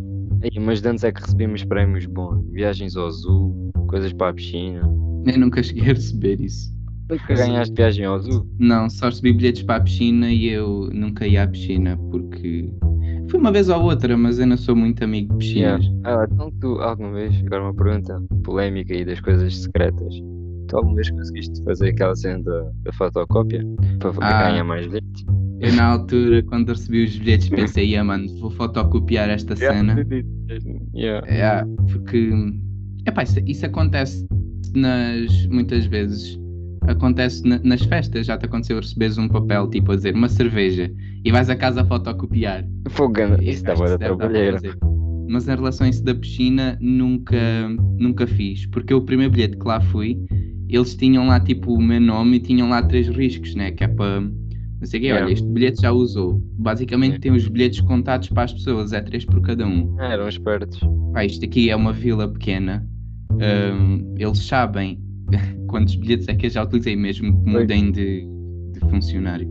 [0.43, 2.43] Ei, mas de antes é que recebíamos prémios bons.
[2.53, 4.81] Viagens ao zoo, coisas para a piscina.
[5.27, 6.73] Eu nunca cheguei a receber isso.
[7.11, 8.47] Nunca ganhaste viagem ao zoo?
[8.59, 12.71] Não, só recebi bilhetes para a piscina e eu nunca ia à piscina porque
[13.35, 15.85] fui uma vez ou outra, mas eu não sou muito amigo de piscinas.
[16.05, 20.15] Ah, então tu alguma vez, agora uma pergunta polémica aí das coisas secretas.
[20.69, 23.63] Tu alguma vez conseguiste fazer aquela cena da, da fotocópia
[23.99, 24.51] para Ah.
[24.51, 25.25] ganhar mais bilhetes?
[25.61, 29.97] Eu na altura, quando recebi os bilhetes, pensei, yeah, mano, vou fotocopiar esta cena.
[30.95, 31.27] Yeah.
[31.27, 32.31] É, porque
[33.07, 34.27] epá, isso, isso acontece
[34.75, 36.39] nas muitas vezes
[36.87, 40.91] acontece na- nas festas, já te aconteceu receberes um papel tipo a dizer uma cerveja
[41.25, 42.65] e vais a casa a fotocopiar.
[42.91, 44.61] Fogo, isso dá boa para trabalheira.
[45.29, 47.37] Mas em relação a isso da piscina, nunca,
[47.99, 48.67] nunca fiz.
[48.67, 50.19] Porque o primeiro bilhete que lá fui,
[50.69, 53.71] eles tinham lá tipo o meu nome e tinham lá três riscos, né?
[53.71, 54.21] Que é para.
[54.21, 55.25] Não sei o quê, Yeah.
[55.25, 56.39] olha, este bilhete já usou.
[56.59, 57.23] Basicamente Yeah.
[57.23, 59.97] tem os bilhetes contados para as pessoas, é três por cada um.
[59.99, 60.79] Ah, eram espertos.
[61.15, 62.87] Pá, isto aqui é uma vila pequena.
[63.33, 65.01] Hum, eles sabem
[65.69, 68.27] quantos bilhetes é que eu já utilizei mesmo que mudem de,
[68.73, 69.49] de funcionário.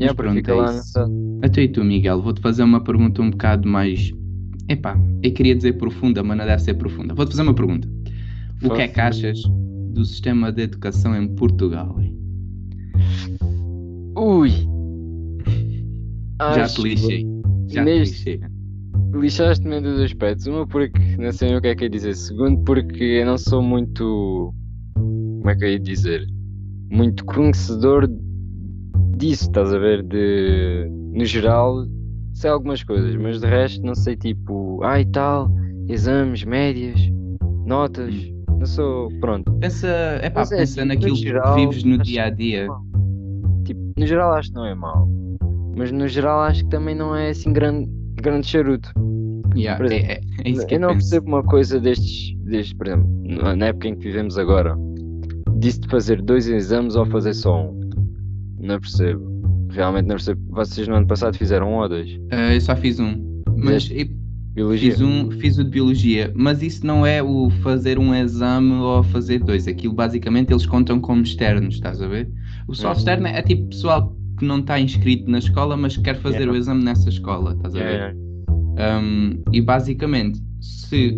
[0.00, 0.98] Yeah, porque pronto, é lá isso.
[1.42, 4.12] Até e tu, Miguel, vou-te fazer uma pergunta um bocado mais.
[4.68, 7.14] Epá, eu queria dizer profunda, mas não deve ser profunda.
[7.14, 7.88] Vou-te fazer uma pergunta.
[8.62, 9.42] O que é que achas
[9.92, 11.96] do sistema de educação em Portugal?
[14.16, 14.50] Ui!
[16.38, 17.26] Já te lixei.
[17.68, 18.40] Já te neste- lixei.
[19.14, 20.46] Lixaste-me em dois aspectos.
[20.46, 22.14] Uma porque não sei o que é que eu ia dizer.
[22.14, 24.54] Segundo porque eu não sou muito.
[24.94, 26.26] Como é que eu ia dizer?
[26.90, 28.08] Muito conhecedor
[29.20, 30.02] disso, estás a ver?
[30.02, 30.88] De.
[31.12, 31.86] No geral,
[32.32, 34.82] sei algumas coisas, mas de resto não sei tipo.
[34.82, 35.50] Ai tal,
[35.88, 36.98] exames, médias,
[37.66, 38.14] notas.
[38.58, 39.08] Não sou.
[39.20, 39.52] Pronto.
[39.60, 42.66] Pensa, epá, Mas é pensa no naquilo geral, que vives no dia a dia.
[43.64, 45.08] Tipo, no geral acho que não é mau.
[45.76, 48.90] Mas no geral acho que também não é assim grande, grande charuto.
[49.54, 51.00] Yeah, por é, exemplo, é, é isso que eu eu não penso.
[51.10, 53.08] percebo uma coisa destes, destes, por exemplo,
[53.56, 54.76] na época em que vivemos agora,
[55.58, 57.79] disse de fazer dois exames ou fazer só um.
[58.70, 59.40] Não percebo.
[59.70, 60.40] Realmente não percebo.
[60.50, 62.08] Vocês no ano passado fizeram um ou dois?
[62.30, 63.42] Ah, eu só fiz um.
[63.56, 63.90] Mas
[64.54, 64.90] Biologia?
[64.92, 66.32] fiz um, fiz o de biologia.
[66.34, 69.68] Mas isso não é o fazer um exame ou fazer dois.
[69.68, 72.28] Aquilo basicamente eles contam como externos, estás a ver?
[72.66, 72.98] O pessoal Uhum.
[72.98, 76.82] externo é tipo pessoal que não está inscrito na escola, mas quer fazer o exame
[76.82, 78.00] nessa escola, estás a ver?
[78.00, 78.14] É,
[78.78, 78.98] é.
[78.98, 81.14] Um, e basicamente, se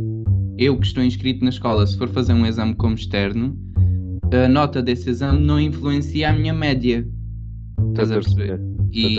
[0.59, 3.57] eu que estou inscrito na escola, se for fazer um exame como externo,
[4.33, 7.07] a nota desse exame não influencia a minha média.
[7.91, 8.61] Estás a perceber?
[8.93, 9.19] E,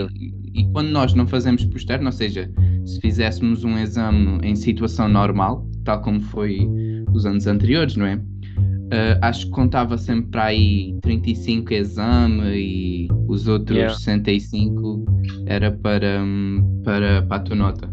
[0.54, 2.50] e quando nós não fazemos por externo, ou seja,
[2.86, 6.68] se fizéssemos um exame em situação normal, tal como foi
[7.14, 8.16] os anos anteriores, não é?
[8.16, 13.96] Uh, acho que contava sempre para aí 35 exame e os outros Yeah.
[13.96, 15.04] 65
[15.48, 17.92] era para, hum, para, para a tua nota.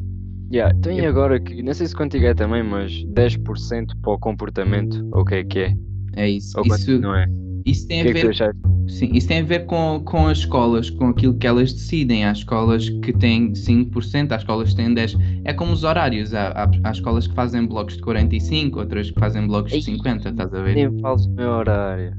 [0.52, 4.12] Yeah, então e Eu- agora que, não sei se contigo é também, mas 10% para
[4.12, 5.74] o comportamento, ou o que é que é?
[6.16, 6.58] É isso.
[6.58, 7.26] Ou Isso, não é?
[7.64, 8.60] isso tem que a é ver, achaste?
[8.90, 12.24] Sim, isso tem a ver com, com as escolas, com aquilo que elas decidem.
[12.24, 15.42] Há escolas que têm 5%, há escolas que têm 10%.
[15.44, 16.34] É como os horários.
[16.34, 19.82] Há, há, há escolas que fazem blocos de 45, outras que fazem blocos de Ei,
[19.82, 20.74] 50, estás a ver?
[20.74, 22.12] Nem fales do meu horário.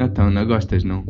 [0.00, 1.04] Então, não gostas, não?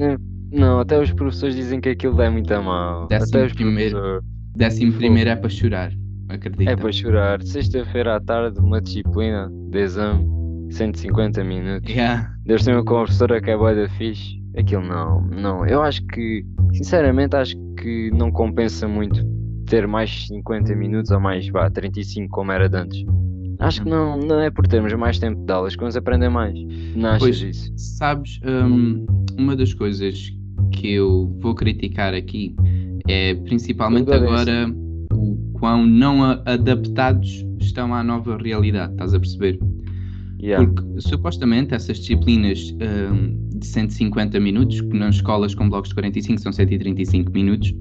[0.53, 3.09] Não, até os professores dizem que aquilo é muito mal.
[3.09, 3.97] Décimo Até os primeiro.
[3.97, 4.25] professores.
[4.57, 5.93] Décimo primeiro é para chorar,
[6.29, 6.71] acredita.
[6.71, 7.43] É para chorar.
[7.43, 10.25] Sexta-feira à tarde, uma disciplina de exame,
[10.71, 11.91] 150 minutos.
[11.91, 12.33] Yeah.
[12.45, 14.44] Deus tem uma professora que é boa da fixe.
[14.57, 15.67] Aquilo não, não.
[15.67, 19.25] Eu acho que, sinceramente, acho que não compensa muito
[19.67, 23.05] ter mais 50 minutos ou mais, vá, 35 como era de antes.
[23.59, 26.55] Acho que não, não é por termos mais tempo de aulas que vamos aprender mais.
[26.95, 27.43] Não achas Pois.
[27.43, 27.73] isso?
[27.77, 29.07] Sabes, hum,
[29.39, 30.33] uma das coisas
[30.73, 32.55] que eu vou criticar aqui
[33.09, 34.77] é principalmente Agora é agora
[35.13, 39.59] o quão não adaptados estão à nova realidade, estás a perceber?
[40.41, 40.67] Yeah.
[40.67, 46.41] Porque supostamente essas disciplinas hum, de 150 minutos, que nas escolas com blocos de 45
[46.41, 47.75] são 135 minutos,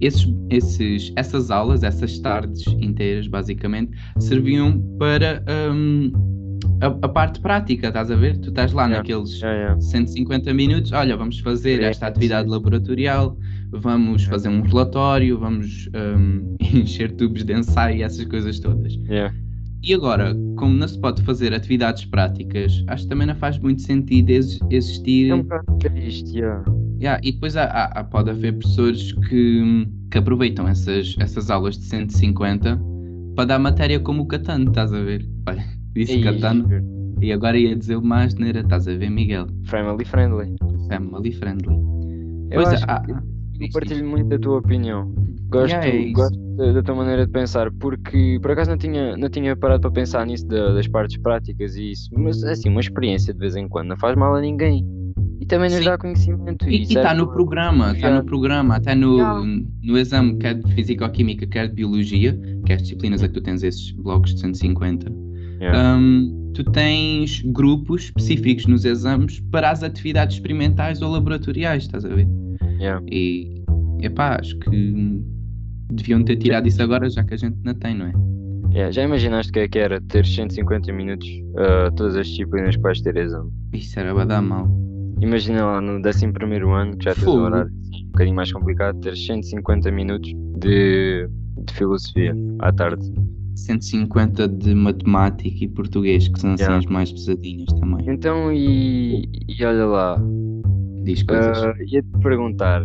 [0.00, 6.10] esses, esses, essas aulas, essas tardes inteiras, basicamente, serviam para hum,
[6.80, 8.38] a, a parte prática, estás a ver?
[8.38, 8.98] Tu estás lá Yeah.
[8.98, 9.80] naqueles Yeah, yeah.
[9.80, 13.36] 150 minutos, olha, vamos fazer esta atividade laboratorial,
[13.70, 18.98] vamos fazer um relatório, vamos hum, encher tubos de ensaio e essas coisas todas.
[19.82, 23.80] E agora, como não se pode fazer atividades práticas, acho que também não faz muito
[23.82, 25.30] sentido ex- existir.
[25.30, 26.64] É um bocado triste, yeah.
[27.00, 31.78] Yeah, e depois há, há- há- pode haver professores que, que aproveitam essas, essas aulas
[31.78, 32.78] de 150
[33.34, 35.26] para dar matéria como o Catano, estás a ver?
[35.48, 35.64] Olha,
[35.94, 36.68] disse Ei, Catano.
[37.22, 39.46] E agora ia dizer uma asneira, estás a ver, Miguel?
[39.64, 40.56] Family friendly.
[40.88, 41.74] Family friendly.
[42.50, 43.16] Eu Pois é, acho ah, que eu
[43.58, 45.10] diz, partilho muito da tua opinião.
[45.48, 46.38] Gosto, Yeah, é gosto
[46.72, 50.26] da, tua maneira de pensar, porque por acaso não tinha, não tinha parado para pensar
[50.26, 53.88] nisso da- das partes práticas e isso, mas assim, uma experiência de vez em quando
[53.88, 54.84] não faz mal a ninguém.
[55.40, 55.84] E também nos Sim.
[55.84, 56.68] dá conhecimento.
[56.68, 59.46] E está no programa, está no programa, até no,
[59.82, 63.40] no exame, quer de Físico-Química, quer de Biologia, que é as disciplinas a que tu
[63.40, 65.10] tens esses blocos de 150.
[65.60, 65.96] Yeah.
[65.96, 72.08] Hum, tu tens grupos específicos nos exames para as atividades experimentais ou laboratoriais, estás a
[72.08, 72.28] ver?
[72.78, 73.02] Yeah.
[73.10, 73.62] E,
[74.02, 75.22] epá, acho que
[75.92, 78.12] deviam ter tirado isso agora, já que a gente não tem, não é?
[78.72, 82.76] Yeah, Já imaginaste o que é que era ter 150 minutos ah, todas as disciplinas
[82.76, 83.50] que vais ter exame?
[83.72, 84.68] Isso era para dar mal.
[85.20, 86.26] Imagina lá no 11
[86.72, 91.28] ano, que já tens um horário assim, um bocadinho mais complicado, ter 150 minutos de,
[91.66, 93.04] de filosofia à tarde.
[93.56, 96.78] 150 de matemática e português, que são assim Yeah.
[96.78, 98.06] as mais pesadinhas também.
[98.08, 100.22] Então, e, e olha lá,
[101.04, 101.58] Diz coisas.
[101.58, 102.82] ah, ia-te perguntar,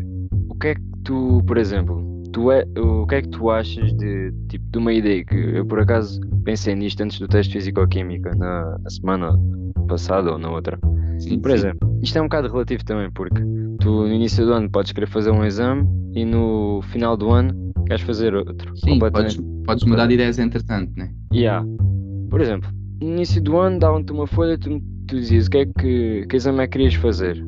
[0.50, 2.04] o que é que tu, por exemplo,
[2.36, 5.65] tu é, o que é que tu achas de, tipo, de uma ideia que eu
[5.65, 9.39] por acaso pensei nisto antes do teste Físico-Química, na, na semana
[9.88, 10.78] passada ou na outra.
[11.17, 11.56] Sim, Por sim.
[11.56, 13.41] exemplo, isto é um bocado relativo também, porque
[13.80, 17.56] tu no início do ano podes querer fazer um exame e no final do ano
[17.88, 18.76] queres fazer outro.
[18.80, 21.10] Sim, podes, podes mudar de ideias entretanto, né?
[21.34, 21.65] Yeah.
[22.30, 22.69] Por exemplo,
[23.02, 26.36] no início do ano davam-te uma folha, tu, tu dizias o que é que, que
[26.36, 27.41] exame é que querias fazer.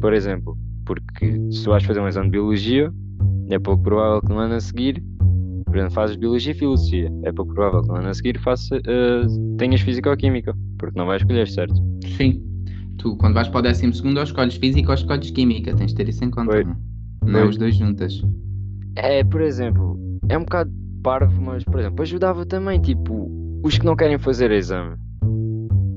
[0.00, 2.92] Por exemplo, porque se tu vais fazer um exame de biologia,
[3.50, 5.02] é pouco provável que no ano a seguir,
[5.64, 8.76] por exemplo, fazes biologia e filosofia, é pouco provável que no ano a seguir faça,
[8.76, 9.26] eh,
[9.58, 11.74] tenhas físico-química, porque não vais escolher, certo?
[12.16, 12.42] Sim.
[12.98, 15.74] Tu, quando vais para o décimo segundo, ou escolhes física ou escolhes química.
[15.74, 16.64] Tens de ter isso em conta, Foi.
[16.64, 16.76] não é?
[17.24, 17.50] Não é Foi.
[17.50, 18.22] os dois juntas.
[18.96, 23.30] É, por exemplo, é um bocado parvo, mas, por exemplo, ajudava também, tipo,
[23.62, 24.96] os que não querem fazer exame.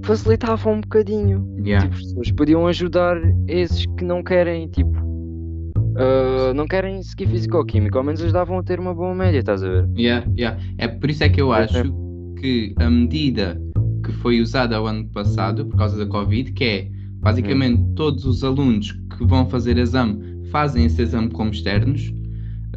[0.03, 1.47] Facilitava um bocadinho.
[1.63, 1.85] Yeah.
[1.85, 5.08] Tipo, as pessoas podiam ajudar esses que não querem, tipo,
[5.99, 9.69] ah, não querem seguir físico-química, ao menos ajudavam a ter uma boa média, estás a
[9.69, 9.89] ver?
[9.97, 10.61] Yeah, yeah.
[10.77, 11.83] É por isso é que eu Por acho
[12.39, 13.61] que a medida
[14.05, 16.87] que foi usada o ano passado, por causa da Covid, que é
[17.21, 22.11] basicamente todos os alunos que vão fazer exame fazem esse exame como externos.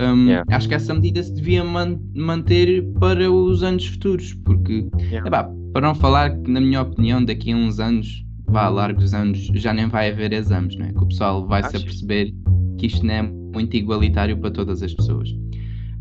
[0.01, 0.45] hum, Yeah.
[0.51, 5.27] Acho que essa medida se devia man- manter para os anos futuros, porque, Yeah.
[5.29, 9.39] epá, para não falar que, na minha opinião, daqui a uns anos, vá, largos anos,
[9.55, 10.93] já nem vai haver exames, não é?
[10.93, 11.83] Que o pessoal vai se Achas?
[11.83, 12.33] aperceber
[12.83, 15.31] que isto não é muito igualitário para todas as pessoas.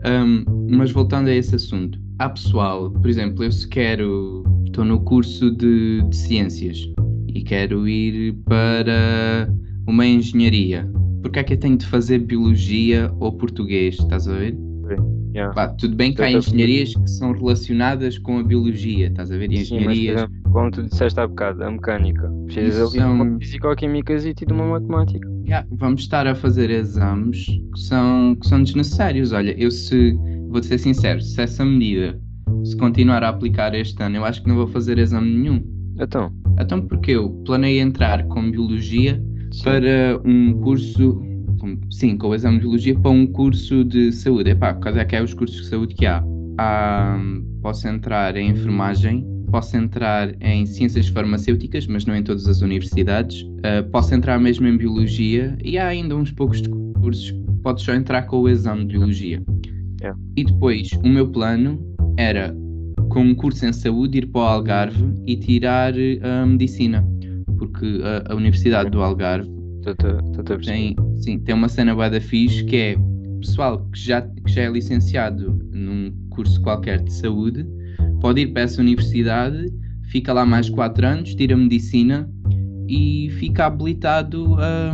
[0.03, 0.43] Um,
[0.75, 5.51] mas voltando a esse assunto, há pessoal, por exemplo, eu se quero, estou no curso
[5.51, 6.91] de, de ciências
[7.27, 9.47] e quero ir para
[9.87, 10.89] uma engenharia.
[11.21, 13.99] Porque é que eu tenho de fazer biologia ou português?
[13.99, 14.57] Estás a ver?
[15.33, 15.53] Yeah.
[15.53, 16.63] Pá, tudo bem que há Estou a perceber.
[16.63, 19.51] engenharias que são relacionadas com a biologia, estás a ver?
[19.51, 20.29] E Sim, mas, engenharias.
[20.51, 22.29] como tu disseste há bocado, a mecânica.
[22.45, 25.29] Precisas ali de uma são- físico-químicas e de uma matemática.
[25.45, 29.31] Yeah, vamos estar a fazer exames que são, que são desnecessários.
[29.31, 30.13] Olha, eu se
[30.49, 32.19] vou ser sincero, se essa medida
[32.65, 35.63] se continuar a aplicar este ano, eu acho que não vou fazer exame nenhum.
[35.99, 39.63] Então, Então porque eu planei entrar com biologia sim.
[39.63, 41.21] para um curso,
[41.89, 44.51] sim, com o exame de biologia para um curso de saúde.
[44.51, 46.23] Epá, por causa é que é os cursos de saúde que há.
[46.57, 52.47] Há, hum, posso entrar em enfermagem, posso entrar em ciências farmacêuticas, mas não em todas
[52.47, 53.41] as universidades.
[53.41, 56.61] Uh, posso entrar mesmo em biologia e há ainda uns poucos
[57.01, 59.43] cursos que podes só entrar com o exame de biologia.
[60.01, 60.19] Yeah.
[60.35, 61.79] E depois, o meu plano
[62.17, 62.55] era,
[63.09, 65.93] com um curso em saúde, ir para o Algarve e tirar
[66.23, 67.05] a medicina.
[67.57, 70.63] Porque a, a Universidade do Algarve Estou-te a perceber.
[70.63, 72.95] tem, sim, tem uma cena bué da fixe que é
[73.39, 77.65] pessoal que já, que já é licenciado num curso qualquer de saúde
[78.21, 79.65] pode ir para essa universidade,
[80.03, 82.29] fica lá mais 4 anos, tira medicina
[82.87, 84.93] e fica habilitado a.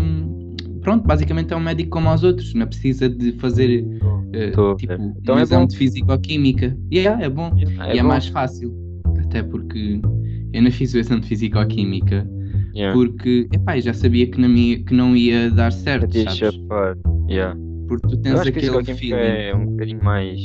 [0.81, 3.85] Pronto, basicamente é um médico como aos outros, não precisa de fazer
[4.33, 4.87] Estou ver.
[4.97, 5.67] tipo, Então um é exame bom.
[5.67, 6.77] de físico-química.
[6.89, 7.51] E yeah, é bom.
[7.81, 8.07] É e é bom.
[8.07, 8.73] mais fácil.
[9.19, 9.99] Até porque
[10.53, 12.25] eu não fiz o exame de físico-química
[12.77, 12.93] Yeah.
[12.93, 16.37] porque epá, já sabia que não, me, que não ia dar certo, sabes?
[16.37, 16.95] chapar.
[17.27, 17.57] Yeah.
[17.87, 19.15] Porque tu tens aquele feeling.
[19.15, 20.39] é um bocadinho mais.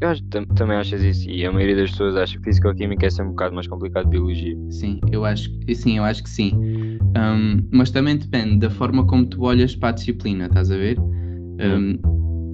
[0.00, 3.10] Eu acho tam- também achas isso e a maioria das pessoas acha que físico-química é
[3.10, 4.56] sempre um bocado mais complicado que biologia.
[4.70, 6.52] Sim, eu acho, que- sim, eu acho que sim.
[6.54, 10.98] Um, mas também depende da forma como tu olhas para a disciplina, estás a ver?
[10.98, 11.98] Um,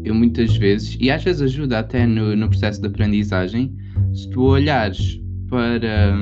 [0.04, 3.72] eu muitas vezes, e às vezes ajuda até no, no processo de aprendizagem,
[4.12, 6.12] se tu olhares para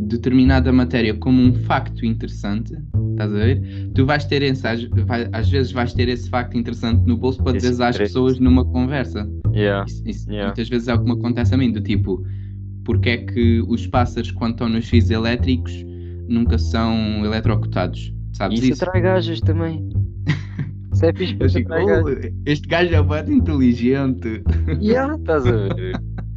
[0.00, 2.72] determinada matéria como um facto interessante,
[3.10, 3.90] estás a ver?
[3.94, 7.42] Tu vais ter esse, às, vai- às vezes vais ter esse facto interessante no bolso
[7.42, 9.28] para dizer às pessoas numa conversa.
[9.52, 9.84] Yeah.
[9.86, 10.46] Isso, isso Yeah.
[10.48, 12.22] muitas vezes é o que me acontece a mim, do tipo,
[12.84, 15.72] porque é que os pássaros, quando estão nos fios elétricos,
[16.28, 18.14] nunca são eletrocutados.
[18.32, 18.84] Sabes Isso isso?
[18.84, 19.88] atrai gajas também.
[20.94, 21.84] Isso é fixe para.
[21.84, 22.08] "Oh,
[22.46, 24.42] este gajo é muito inteligente.
[24.80, 25.92] Yeah, estás a ver?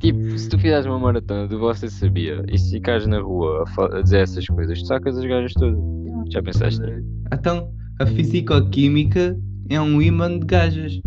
[0.00, 4.02] Tipo, se tu fizeres uma maratona do Você Sabia e se ficares na rua a,
[4.02, 5.78] dizer essas coisas, tu sacas as gajas todas.
[6.32, 6.82] Já pensaste?
[7.32, 9.38] Então, a fisicoquímica
[9.70, 11.00] é um imã de gajas.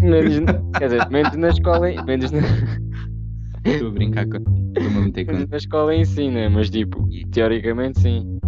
[0.00, 0.34] Menos,
[0.78, 2.40] quer dizer, menos na escola, em- menos na,
[3.64, 4.38] Estou a brincar com.
[4.76, 5.32] Estou-me a meter com.
[5.32, 6.48] na escola em si, né?
[6.48, 8.38] Mas tipo, teoricamente sim.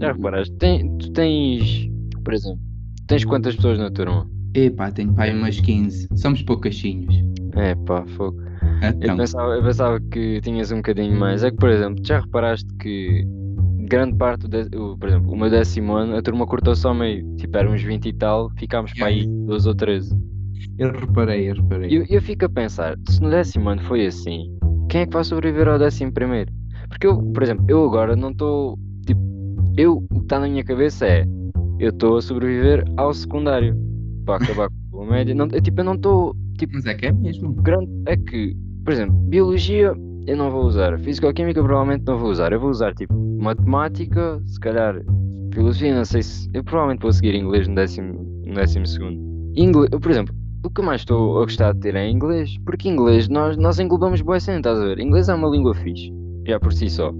[0.00, 0.54] Já reparaste?
[0.56, 1.88] Tem, tu tens,
[2.24, 2.60] por exemplo,
[3.06, 4.28] tens quantas pessoas na turma?
[4.54, 6.08] Epá, tenho pai umas 15.
[6.16, 7.14] Somos poucachinhos.
[7.56, 8.40] É pá, fogo.
[8.82, 11.42] Eu Então, pensava, eu pensava que tinhas um bocadinho mais.
[11.44, 13.24] É que, por exemplo, já reparaste que
[13.86, 17.24] grande parte, do por exemplo, o meu décimo ano, a turma cortou só meio.
[17.36, 20.16] Tipo, eram uns 20 e tal, ficámos para aí 12 ou 13.
[20.78, 21.90] eu reparei, eu reparei.
[21.90, 24.46] E eu, eu fico a pensar, se no décimo ano foi assim,
[24.88, 26.52] quem é que vai sobreviver ao décimo primeiro?
[26.88, 28.78] Porque eu, por exemplo, eu agora não estou.
[29.06, 29.20] Tipo,
[29.76, 31.24] eu, o que está na minha cabeça é.
[31.78, 33.76] Eu estou a sobreviver ao secundário.
[34.24, 35.34] Para acabar com a média.
[35.34, 36.36] Não, é, tipo, eu não estou.
[36.58, 37.52] Tipo, Mas é que é mesmo.
[37.54, 37.90] grande.
[38.06, 39.94] É que, por exemplo, biologia
[40.26, 40.98] eu não vou usar.
[40.98, 42.52] Físico-química provavelmente não vou usar.
[42.52, 45.00] Eu vou usar tipo matemática, se calhar
[45.52, 46.48] filosofia, não sei se.
[46.52, 49.18] Eu provavelmente vou seguir inglês no décimo, no décimo segundo.
[49.56, 52.88] Inglês, eu, por exemplo, o que mais estou a gostar de ter é inglês, porque
[52.88, 54.98] inglês nós, nós englobamos boa cena, estás a ver?
[54.98, 56.12] Inglês é uma língua fixe,
[56.46, 57.12] já por si só.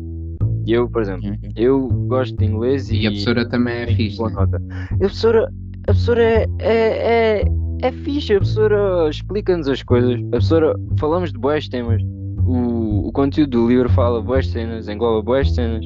[0.66, 3.02] Eu, por exemplo, eu gosto de inglês e.
[3.02, 4.16] E a professora também é fixe.
[4.16, 4.37] Boa né?
[4.37, 4.62] nota.
[4.92, 7.44] A professora, a professora é, é, é,
[7.85, 12.03] é fixe, a professora explica-nos as coisas, a professora, falamos de boas temas,
[12.47, 15.85] o, o conteúdo do livro fala boas cenas, engloba boas cenas,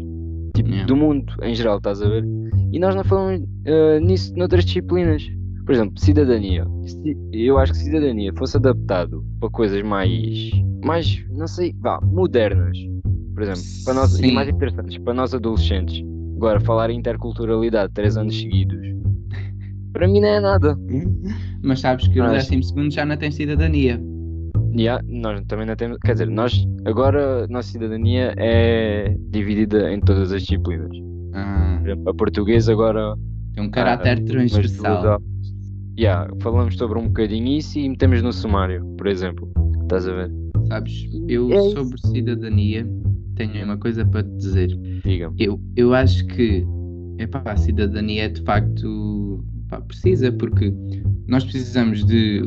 [0.55, 0.87] tipo, Yeah.
[0.87, 2.25] do mundo em geral, estás a ver?
[2.73, 5.23] E nós não falamos eh, nisso noutras disciplinas.
[5.65, 6.67] Por exemplo, cidadania.
[7.33, 10.51] Eu acho que cidadania fosse adaptado para coisas mais,
[10.85, 12.77] mais, não sei, vá, modernas.
[13.35, 16.03] Por exemplo, para nós, e mais interessantes, para nós adolescentes.
[16.37, 18.79] Agora, falar em interculturalidade três anos seguidos,
[19.99, 20.79] para mim não é nada.
[21.61, 24.01] Mas sabes que no Acho- 12 já não tem cidadania.
[24.89, 29.99] Há- nós também não temos, quer dizer, nós, agora, a nossa cidadania é dividida em
[29.99, 30.97] todas as disciplinas.
[31.35, 33.17] Ah, a portuguesa agora
[33.55, 35.21] tem um caráter Ah, transversal.
[35.99, 39.51] Yeah, falamos sobre um bocadinho isso e metemos no sumário, por exemplo.
[39.83, 40.31] Estás a ver?
[40.69, 42.87] Sabes, eu É sobre cidadania
[43.35, 44.69] tenho uma coisa para te dizer.
[45.05, 45.35] Diga-me.
[45.41, 46.65] Eu, eu acho que
[47.19, 50.73] epá, a cidadania é de facto pá, precisa, porque
[51.27, 52.43] nós precisamos de.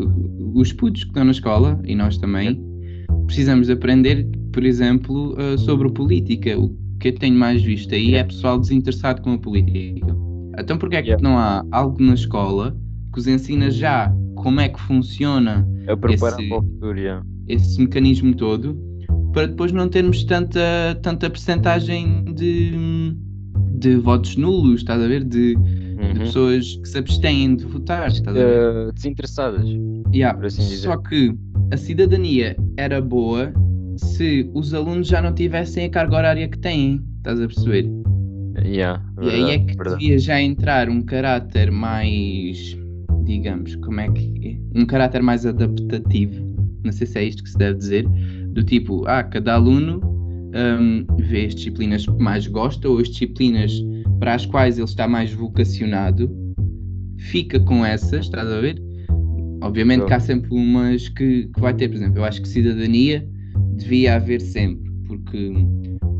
[0.53, 2.61] Os putos que estão na escola, e nós também,
[3.25, 6.59] precisamos de aprender, por exemplo, uh, sobre política.
[6.59, 10.15] O que eu tenho mais visto aí é pessoal desinteressado com a política.
[10.59, 12.77] Então, porquê é que não há algo na escola
[13.13, 15.67] que os ensina já como é que funciona
[16.13, 16.99] Esse- futuro,
[17.47, 18.77] esse mecanismo todo
[19.33, 20.59] para depois não termos tanta,
[21.01, 22.71] tanta percentagem de,
[23.79, 25.23] de votos nulos, estás a ver?
[25.23, 25.55] De,
[26.01, 26.25] de Uhum.
[26.25, 28.35] pessoas que se abstêm de votar, estás?
[28.35, 29.65] Eh, desinteressadas.
[30.13, 30.77] Yeah, por assim dizer.
[30.87, 31.33] Só que
[31.71, 33.53] a cidadania era boa
[33.97, 37.89] se os alunos já não tivessem a carga horária que têm, estás a perceber?
[38.63, 39.99] Yeah, E aí é verdade, que verdade.
[39.99, 42.77] devia já entrar um caráter mais,
[43.25, 44.79] digamos, como é que é?
[44.79, 46.43] Um caráter mais adaptativo,
[46.83, 48.05] não sei se é isto que se deve dizer,
[48.53, 53.71] do tipo, ah, cada aluno hum, vê as disciplinas que mais gosta ou as disciplinas
[54.21, 56.31] para as quais ele está mais vocacionado,
[57.17, 58.79] fica com essas, estás a ver?
[59.63, 63.27] Obviamente que há sempre umas que, que vai ter, por exemplo, eu acho que cidadania
[63.77, 65.51] devia haver sempre, porque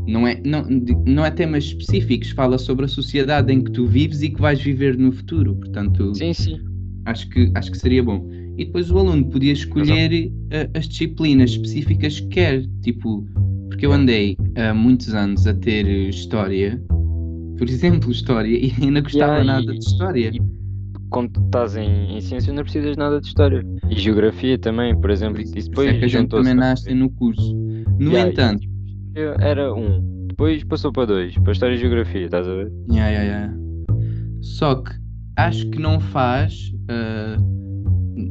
[0.08, 0.66] não é, não,
[1.06, 4.60] não é temas específicos, fala sobre a sociedade em que tu vives e que vais
[4.60, 5.54] viver no futuro.
[5.54, 6.58] Portanto, Sim, sim.
[7.04, 8.28] acho, que, acho que seria bom.
[8.58, 10.12] E depois o aluno podia escolher
[10.50, 12.66] eh, as disciplinas específicas que quer.
[12.82, 13.24] Tipo,
[13.68, 16.82] porque eu andei há muitos anos a ter eh, história,
[17.62, 20.30] por exemplo, história, e ainda gostava Yeah, nada e- de história.
[20.34, 20.40] e
[21.10, 23.62] quando estás em, em ciência não precisas nada de história.
[23.88, 25.36] E geografia também, por exemplo.
[25.36, 27.54] Por isso, por isso é que a gente também na- nasce no curso.
[28.00, 28.66] No Yeah, e- entanto,
[29.40, 30.26] Era um.
[30.26, 31.38] Depois passou para dois.
[31.38, 32.72] Para História e Geografia, estás a ver?
[32.90, 33.54] Yeah, yeah, yeah.
[34.40, 34.90] Só que
[35.36, 37.36] acho que não faz, ah,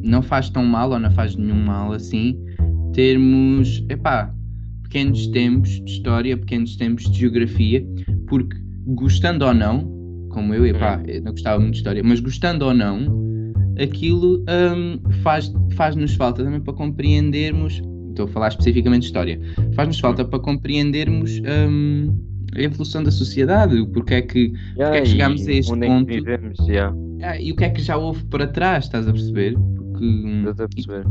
[0.03, 2.35] não faz tão mal ou não faz nenhum mal assim
[2.93, 4.33] termos, epá,
[4.83, 7.85] pequenos tempos de história, pequenos tempos de geografia,
[8.27, 8.57] porque
[8.87, 12.73] gostando ou não, como eu, epá, eu não gostava muito de história, mas gostando ou
[12.73, 12.99] não,
[13.81, 19.39] aquilo hum, faz, faz-nos falta também para compreendermos, estou a falar especificamente de história,
[19.75, 22.15] faz-nos falta para compreendermos hum,
[22.55, 26.11] a evolução da sociedade, o porquê é que Yeah, é que chegámos a este ponto?
[26.11, 29.11] É vivemos, yeah, ah, e o que é que já houve para trás, estás a
[29.13, 29.53] perceber?
[29.91, 31.05] Porque, hum, estás a perceber?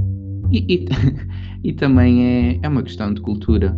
[0.50, 0.86] e, e,
[1.70, 3.74] e também é, é uma questão de cultura.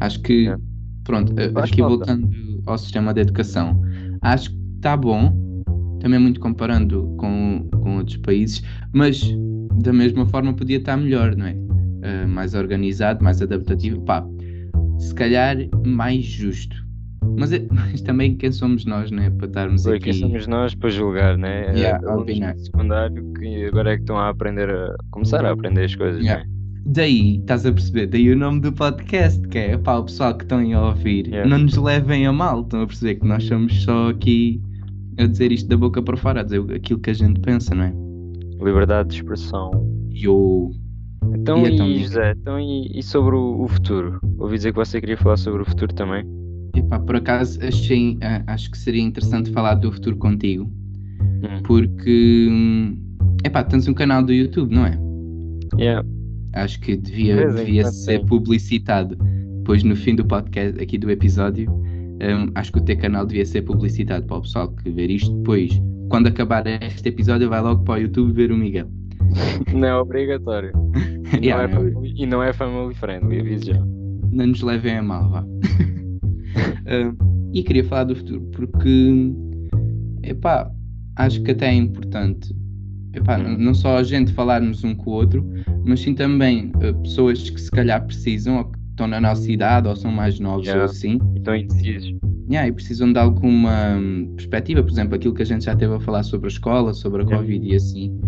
[0.00, 0.56] Acho que, É.
[1.04, 1.96] pronto, Faz aqui falta.
[1.96, 2.30] voltando,
[2.66, 3.80] ao sistema de educação.
[4.22, 5.32] Acho que está bom,
[6.00, 8.62] também muito comparando com, com outros países,
[8.92, 9.22] mas
[9.82, 11.52] da mesma forma podia estar melhor, não é?
[11.54, 14.24] Uh, mais organizado, mais adaptativo, pá,
[14.98, 16.76] se calhar mais justo.
[17.38, 19.30] Mas, é, mas também quem somos nós, né?
[19.30, 20.04] Para estarmos Foi, aqui.
[20.04, 21.72] quem somos nós para julgar, né?
[21.76, 21.98] Yeah,
[22.42, 26.22] É, secundário que agora é que estão a aprender a começar a aprender as coisas,
[26.22, 26.44] Yeah.
[26.44, 26.55] né?
[26.88, 28.06] Daí, estás a perceber?
[28.06, 31.48] Daí o nome do podcast, que é pá, o pessoal que estão a ouvir, Yeah.
[31.48, 34.60] não nos levem a mal, estão a perceber que nós somos só aqui
[35.18, 37.84] a dizer isto da boca para fora, a dizer aquilo que a gente pensa, não
[37.84, 37.92] é?
[38.64, 39.70] Liberdade de expressão.
[40.14, 40.70] Eu.
[41.34, 42.00] Então, E e, então, Nico?
[42.04, 44.20] José, então, e, e sobre o, o futuro?
[44.38, 46.24] Ouvi dizer que você queria falar sobre o futuro também.
[46.74, 48.16] Epá, por acaso achei,
[48.46, 50.70] acho que seria interessante falar do futuro contigo,
[51.42, 51.62] Hum.
[51.64, 52.96] porque hum,
[53.44, 54.98] epá, tens um canal do YouTube, não é?
[55.78, 56.06] Yeah.
[56.56, 59.16] Acho que De devia, em devia ser publicitado.
[59.58, 63.44] Depois no fim do podcast, aqui do episódio, hum, acho que o teu canal devia
[63.44, 65.32] ser publicitado para o pessoal que ver isto.
[65.38, 68.88] Depois, quando acabar este episódio, vai logo para o YouTube ver o Miguel.
[69.74, 70.72] Não é obrigatório.
[71.42, 73.80] E, Yeah, não é não é- family, e não é family friendly, aviso já.
[74.30, 75.44] não nos levem a mal, vá.
[76.86, 79.32] Hum, e queria falar do futuro, porque
[80.22, 80.70] epá,
[81.16, 82.54] acho que até é importante.
[83.16, 85.44] Epá, n- não só a gente falarmos um com o outro,
[85.84, 89.88] mas sim também eh, pessoas que se calhar precisam, ou que estão na nossa idade,
[89.88, 90.84] ou são mais novos, Yeah.
[90.84, 92.14] ou assim, Então, indecisos.
[92.48, 95.94] Yeah, e precisam de alguma hum, perspectiva, por exemplo, aquilo que a gente já teve
[95.94, 97.38] a falar sobre a escola, sobre a Yeah.
[97.38, 98.20] Covid e assim.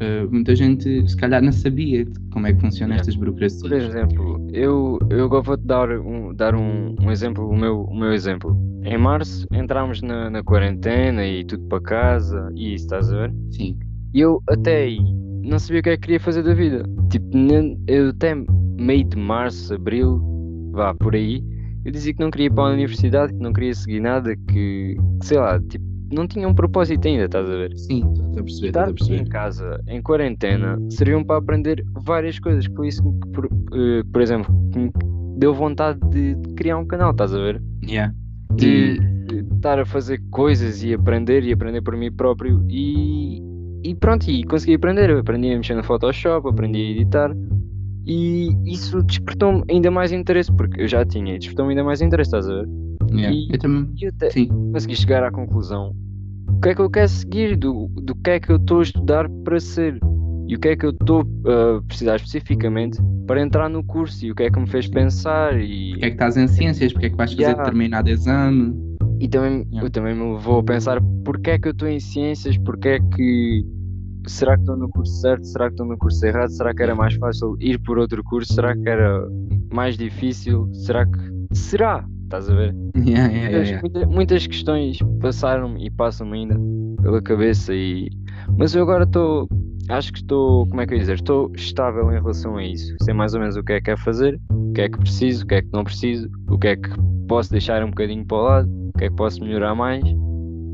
[0.00, 2.96] Uh, muita gente, se calhar, não sabia como é que funcionam Yeah.
[2.96, 3.16] estas
[3.60, 3.72] Por burocracias.
[3.72, 8.12] exemplo, eu, eu agora vou-te dar, um, dar um, um exemplo, o meu, o meu
[8.12, 8.56] exemplo.
[8.84, 13.34] Em março entramos na, na quarentena e tudo para casa, e isso, estás a ver?
[13.50, 13.78] Sim,
[14.14, 14.98] E eu até aí
[15.42, 16.84] não sabia o que é que queria fazer da vida.
[17.10, 17.26] Tipo,
[17.86, 18.34] eu até
[18.78, 20.20] meio de março, abril,
[20.72, 21.42] vá por aí,
[21.84, 24.96] eu dizia que não queria ir para a universidade, que não queria seguir nada, que,
[25.20, 27.76] que sei lá, tipo, não tinha um propósito ainda, estás a ver?
[27.76, 29.28] sim, estou a perceber, Estar a em perceber.
[29.28, 32.64] casa, em quarentena, serviam para aprender várias coisas.
[32.76, 34.92] Foi isso que, por, eh, por exemplo, que me
[35.38, 37.62] deu vontade de, de criar um canal, estás a ver?
[37.84, 38.14] Yeah.
[38.52, 38.98] De, E,
[39.28, 43.40] de estar a fazer coisas e aprender e aprender por mim próprio e,
[43.84, 45.10] e pronto, e consegui aprender.
[45.10, 47.30] Eu aprendi a mexer no Photoshop, aprendi a editar
[48.06, 52.28] e isso despertou-me ainda mais interesse, porque eu já tinha, e despertou-me ainda mais interesse,
[52.28, 52.68] estás a ver?
[53.12, 53.34] yeah.
[53.34, 55.92] e- Eu também, eu sim, consegui chegar à conclusão
[56.48, 58.82] o que é que eu quero seguir, do, do que é que eu estou a
[58.82, 59.98] estudar para ser
[60.46, 64.30] e o que é que eu estou a precisar especificamente para entrar no curso e
[64.30, 67.06] o que é que me fez pensar e, porque é que estás em ciências, porque
[67.06, 67.62] é que vais fazer Yeah.
[67.62, 68.74] determinado exame.
[69.20, 69.86] E também, Yeah.
[69.86, 72.98] eu também me levou a pensar porque é que eu estou em ciências, porque é
[73.00, 73.64] que
[74.26, 76.94] será que estou no curso certo, será que estou no curso errado, será que era
[76.94, 79.26] mais fácil ir por outro curso, será que era
[79.72, 81.18] mais difícil, será que
[81.52, 82.74] será, estás a ver?
[82.96, 86.56] Yeah, yeah, Muitas, muitas questões passaram-me e passam-me ainda
[87.02, 88.08] pela cabeça e
[88.56, 89.46] mas eu agora estou
[89.90, 91.14] acho que estou como é que eu ia dizer?
[91.16, 92.94] Estou estável em relação a isso.
[93.02, 95.44] Sei mais ou menos o que é que é fazer o que é que preciso
[95.44, 96.88] o que é que não preciso o que é que
[97.28, 100.02] posso deixar um bocadinho para o lado que é que posso melhorar mais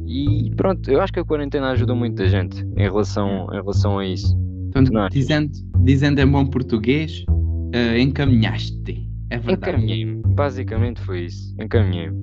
[0.07, 4.07] e pronto eu acho que a quarentena ajuda muita gente em relação em relação a
[4.07, 4.39] isso
[4.73, 5.15] Portanto, Não achas?
[5.15, 5.51] dizendo,
[5.85, 9.09] dizendo em bom português, uh, encaminhaste.
[9.31, 9.73] É verdade.
[9.73, 12.21] encaminhei-me basicamente foi isso encaminhei-me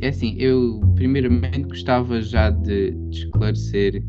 [0.00, 4.02] É assim, eu primeiramente gostava já de, de esclarecer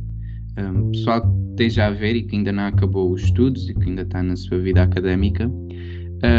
[0.57, 3.87] um, pessoal que esteja a ver e que ainda não acabou os estudos e que
[3.87, 5.47] ainda está na sua vida académica,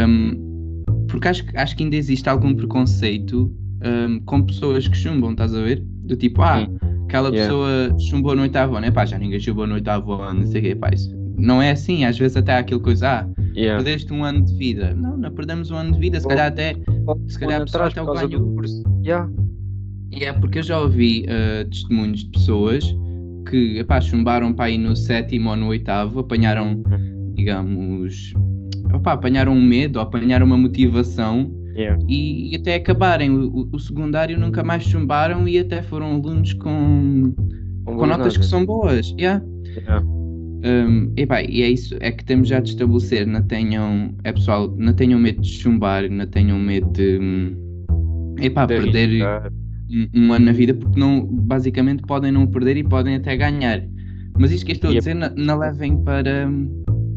[0.07, 3.53] um, porque acho, acho que ainda existe algum preconceito
[3.83, 5.83] um, com pessoas que chumbam, estás a ver?
[6.05, 6.67] Do tipo, ah,
[7.05, 7.53] aquela Yeah.
[7.53, 10.61] pessoa chumbou no oitavo ano, é pá, já ninguém chumbou no oitavo ano, não sei
[10.61, 13.83] o quê, pá, isso não é assim, às vezes até há aquele coisa, ah, yeah.
[13.83, 14.93] perdeste um ano de vida.
[14.93, 16.75] Não, não perdemos um ano de vida, se Bom, calhar até
[17.27, 18.39] se calhar a pessoa até por o ganhou.
[18.39, 19.29] do curso yeah.
[20.11, 22.83] E é porque eu já ouvi eh, testemunhos de pessoas
[23.49, 26.83] que epá, chumbaram para ir no sétimo ou no oitavo, apanharam,
[27.33, 28.33] digamos,
[28.93, 31.97] opá, apanharam um medo, apanharam uma motivação Yeah.
[32.07, 37.33] e, e até acabarem o, o- secundário nunca mais chumbaram e até foram alunos com,
[37.85, 39.13] Com com notas que são boas.
[39.19, 39.43] Yeah.
[39.77, 40.05] Yeah.
[40.05, 44.73] Um, epá, e é isso, é que temos já de estabelecer, não tenham, é pessoal,
[44.77, 47.55] não tenham medo de chumbar, não tenham medo de hum,
[48.39, 49.25] epá, De perder
[50.13, 53.81] um, ano na vida porque não, basicamente podem não perder e podem até ganhar.
[54.39, 56.47] Mas isto que eu estou a E é- dizer não, não levem para,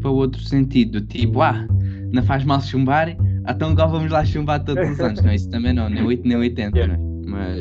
[0.01, 1.67] para outro sentido, tipo, ah,
[2.11, 3.15] não faz mal chumbar,
[3.49, 5.21] então agora vamos lá chumbar todos os anos.
[5.21, 6.97] Não, isso também não, nem 8 nem 80, Yeah.
[6.97, 7.15] não é?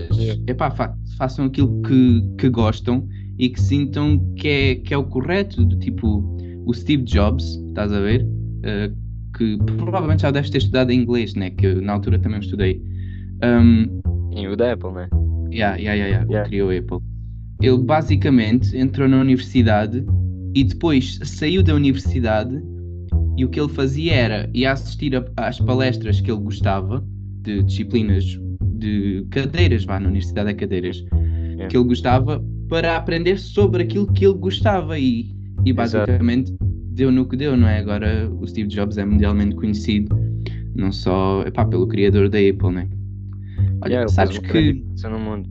[0.09, 0.43] Mas, Yeah.
[0.47, 3.07] epá, fa- façam aquilo que, que gostam
[3.39, 6.23] e que sintam que é, que é o correto, do tipo,
[6.67, 8.27] o Steve Jobs, estás a ver?
[8.63, 8.91] Eh,
[9.37, 11.51] que provavelmente já deves ter estudado em inglês, né?
[11.51, 12.81] Que eu, na altura também estudei.
[13.43, 14.01] Um,
[14.33, 15.09] Sim, o da Apple, né?
[15.53, 16.49] Yeah, yeah, yeah, yeah, o Yeah.
[16.49, 16.99] criou a Apple.
[17.61, 20.05] Ele basicamente entrou na universidade
[20.55, 22.63] e depois saiu da universidade
[23.37, 27.05] e o que ele fazia era ia assistir a- às palestras que ele gostava,
[27.43, 28.25] de disciplinas,
[28.63, 31.05] de cadeiras, vá, na universidade é cadeiras,
[31.69, 36.07] que ele gostava para aprender sobre aquilo que ele gostava e, e Exato.
[36.07, 36.55] basicamente
[36.93, 37.79] deu no que deu, não é?
[37.79, 40.17] Agora o Steve Jobs é mundialmente conhecido,
[40.75, 42.89] não só epá, pelo criador da Apple, né?
[43.83, 45.49] Olha, ele sabes que no mundo.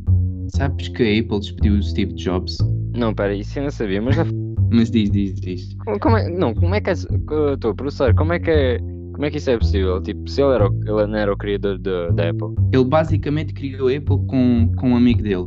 [0.49, 2.57] Sabes que a Apple despediu o Steve Jobs?
[2.95, 4.25] Não, pera, isso eu não sabia, mas já...
[4.73, 5.75] Mas diz, diz, diz.
[6.01, 8.77] como, é, não, como é que é, estou professor, como é que é,
[9.13, 10.01] como é que isso é possível?
[10.01, 12.55] Tipo, se ele, era o, ele não era o criador da- Apple.
[12.73, 15.45] Ele basicamente criou a Apple com, com um amigo dele.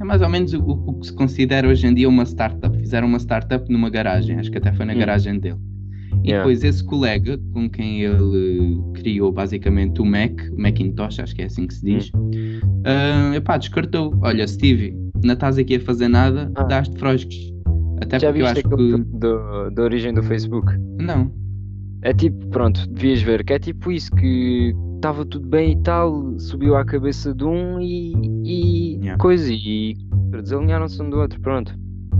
[0.00, 2.76] É mais ou menos o, o que se considera hoje em dia uma startup.
[2.78, 4.98] Fizeram uma startup numa garagem, acho que até foi na Hum.
[4.98, 5.56] garagem dele.
[6.22, 6.38] E Yeah.
[6.48, 11.44] depois esse colega com quem ele criou basicamente o Mac, o Macintosh, acho que é
[11.46, 12.10] assim que se diz,
[12.84, 14.14] ah, epá, descartou.
[14.22, 16.62] Olha, Steve, não estás aqui a fazer nada, Ah.
[16.64, 17.52] daste frosques.
[18.00, 19.04] Até Já viste aquele que.
[19.18, 20.72] do- da origem do Facebook?
[21.00, 21.32] Não.
[22.02, 26.38] É tipo, pronto, devias ver, que é tipo isso, que estava tudo bem e tal,
[26.38, 28.12] subiu à cabeça de um e,
[28.44, 29.16] e Yeah.
[29.18, 29.96] coisa, e
[30.30, 31.74] desalinharam-se um do outro, pronto.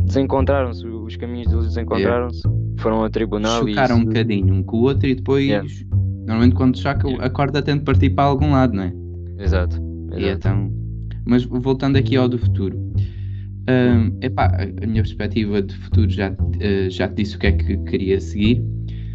[0.05, 2.43] Desencontraram-se, os caminhos deles desencontraram-se,
[2.79, 5.45] foram a tribunal e chocaram um bocadinho um com o outro e depois.
[5.45, 5.69] Yeah.
[6.27, 7.27] Normalmente quando choca Yeah.
[7.27, 8.93] a corda tem de partir para algum lado, não é?
[9.39, 9.77] Exato,
[10.17, 10.49] E exato.
[10.49, 10.73] então,
[11.27, 12.77] mas voltando aqui ao do futuro,
[13.69, 14.47] hum, epá,
[14.83, 18.21] a minha perspectiva de futuro já, eh, já te disse o que é que queria
[18.21, 18.63] seguir.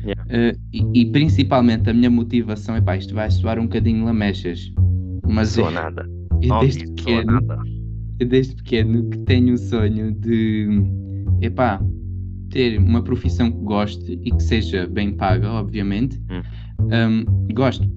[0.04, 0.24] Yeah.
[0.30, 4.72] Eh, e, e principalmente a minha motivação, epá, isto vai soar um bocadinho lamechas,
[5.28, 6.06] mas eu, nada.
[6.42, 7.62] eu Óbvio, desde pequeno, nada.
[8.20, 10.68] eu desde pequeno que tenho o sonho de
[11.42, 11.82] epá,
[12.50, 16.22] ter uma profissão que goste e que seja bem paga, obviamente.
[16.30, 16.42] Hum.
[16.84, 17.90] Um, gosto,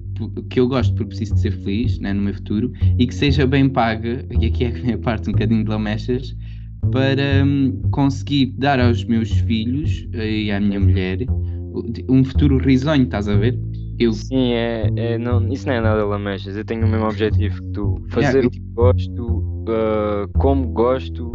[0.49, 3.45] que eu gosto porque preciso de ser feliz né, no meu futuro e que seja
[3.45, 6.35] bem paga, e aqui é que vem a parte um bocadinho de lamechas,
[6.91, 11.19] para hum, conseguir dar aos meus filhos eh, e à minha mulher
[12.09, 13.57] um futuro risonho, estás a ver?
[13.99, 16.55] Eu, Sim, é, é, não, isso não é nada lamechas.
[16.55, 17.95] Eu tenho o mesmo objetivo que tu.
[18.09, 21.31] Fazer Yeah, o que gosto, ah, como gosto,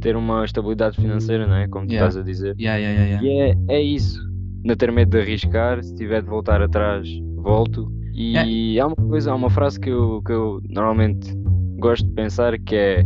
[0.00, 1.68] ter uma estabilidade financeira, não é?
[1.68, 2.08] Como tu Yeah.
[2.08, 2.54] estás a dizer.
[2.58, 3.22] yeah.
[3.22, 4.20] E é, é isso.
[4.64, 7.90] Não ter medo de arriscar, se tiver de voltar atrás, volto.
[8.14, 11.32] E há uma coisa, há uma frase que eu, que eu normalmente
[11.78, 13.04] gosto de pensar que é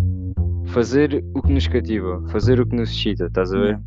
[0.67, 3.79] fazer o que nos cativa, fazer o que nos excita, estás a ver?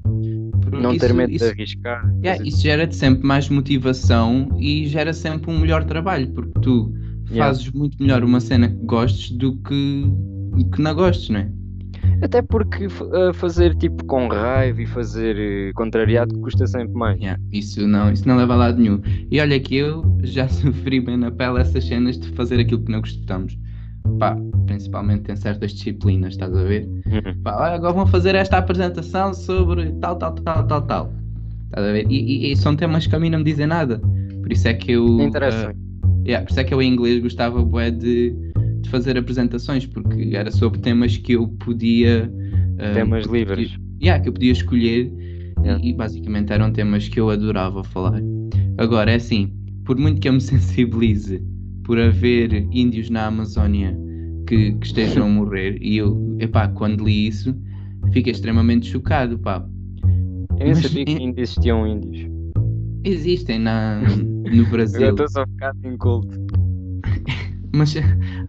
[0.72, 2.04] Não ter Isso- medo isso- de arriscar.
[2.24, 6.94] Yeah, fazer- isso gera-te sempre mais motivação e gera sempre um melhor trabalho, porque tu
[7.32, 7.46] Yeah.
[7.54, 10.06] fazes muito melhor uma cena que gostes do que,
[10.74, 11.52] que não gostes, não é?
[12.22, 17.18] Até porque ah, fazer tipo com raiva e fazer eh, contrariado custa sempre mais.
[17.20, 19.02] Yeah, isso, não, isso não leva a lado nenhum.
[19.32, 22.92] E olha que eu já sofri bem na pele essas cenas de fazer aquilo que
[22.92, 23.58] não gostamos.
[24.20, 24.36] Pá,
[24.66, 26.86] principalmente em certas disciplinas, estás a ver?
[27.06, 27.42] Uhum.
[27.44, 31.14] Pá, agora vão fazer esta apresentação sobre tal, tal, tal, tal, tal.
[31.66, 32.06] Estás a ver?
[32.10, 34.00] E, e- e são temas que a mim não me dizem nada.
[34.42, 35.18] Por isso é que eu.
[35.42, 35.74] Ah,
[36.26, 38.34] yeah, por isso é que eu em inglês gostava bué, de,
[38.82, 42.32] de fazer apresentações, porque era sobre temas que eu podia.
[42.80, 43.78] ah, Temas podia- livres.
[44.02, 45.12] yeah, que eu podia escolher
[45.62, 45.84] Yeah.
[45.84, 48.22] e, e basicamente eram temas que eu adorava falar.
[48.78, 49.52] Agora, é assim,
[49.84, 51.44] por muito que eu me sensibilize
[51.90, 53.98] por haver índios na Amazónia
[54.46, 57.60] que, que estejam a morrer, e eu, epá, quando li isso,
[58.14, 59.68] fiquei extremamente chocado, pá.
[60.52, 62.30] Eu nem Mas sabia que ainda existiam índios.
[63.04, 64.02] Existem na,
[64.54, 66.40] no Brasil, estou só focado em culto.
[67.74, 67.96] mas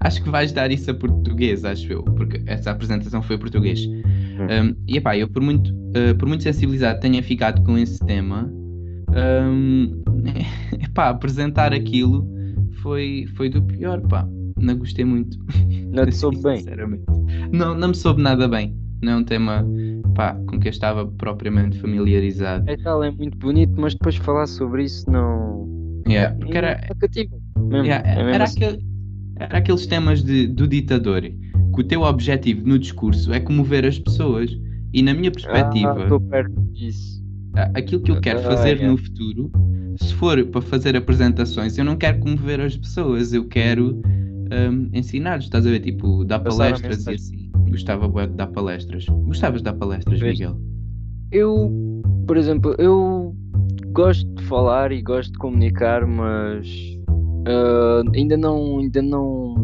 [0.00, 3.86] acho que vais dar isso a português, acho eu, porque essa apresentação foi em português.
[3.86, 8.52] Um, e epá, eu por muito, uh, por muito sensibilizado tenha ficado com esse tema,
[9.50, 10.02] um,
[10.78, 12.38] epá, apresentar aquilo
[12.82, 14.26] foi, foi do pior, pá.
[14.58, 15.38] Não gostei muito.
[15.92, 16.58] Não te soube bem.
[16.58, 17.04] Sinceramente.
[17.52, 18.76] Não, não me soube nada bem.
[19.02, 19.64] Não é um tema
[20.14, 22.68] pá, com que eu estava propriamente familiarizado.
[22.68, 26.02] É tal, é muito bonito, mas depois falar sobre isso não.
[26.06, 26.88] Yeah, porque era, É.
[27.58, 28.64] Mesmo, Yeah, é era, assim.
[28.64, 28.84] aquele-
[29.36, 33.98] era aqueles temas de, do ditador, que o teu objetivo no discurso é comover as
[33.98, 34.50] pessoas.
[34.92, 37.22] E na minha perspectiva, Ah, estou perto disso.
[37.74, 38.90] aquilo que eu quero Ah, fazer yeah.
[38.90, 39.50] no futuro,
[40.00, 44.00] se for para fazer apresentações, eu não quero comover as pessoas, eu quero
[44.50, 45.80] hum, ensinar-lhes, estás a ver?
[45.80, 47.50] Tipo, dar Passar a palestras e assim.
[47.70, 49.06] Gostava de dar palestras.
[49.06, 50.42] Gostavas de dar palestras, Veste.
[50.42, 50.60] Miguel?
[51.30, 53.34] Eu, por exemplo, eu
[53.92, 56.66] gosto de falar e gosto de comunicar, mas
[57.46, 59.54] ah, ainda não, ainda não,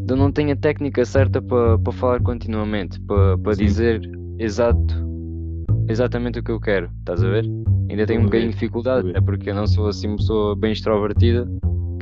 [0.00, 3.64] ainda não tenho a técnica certa para para falar continuamente, para para Sim.
[3.64, 4.94] dizer exato,
[5.88, 7.46] exatamente o que eu quero, estás a ver?
[7.90, 10.72] Ainda tenho um bocadinho de dificuldade, até porque eu não sou assim uma pessoa bem
[10.72, 11.46] extrovertida,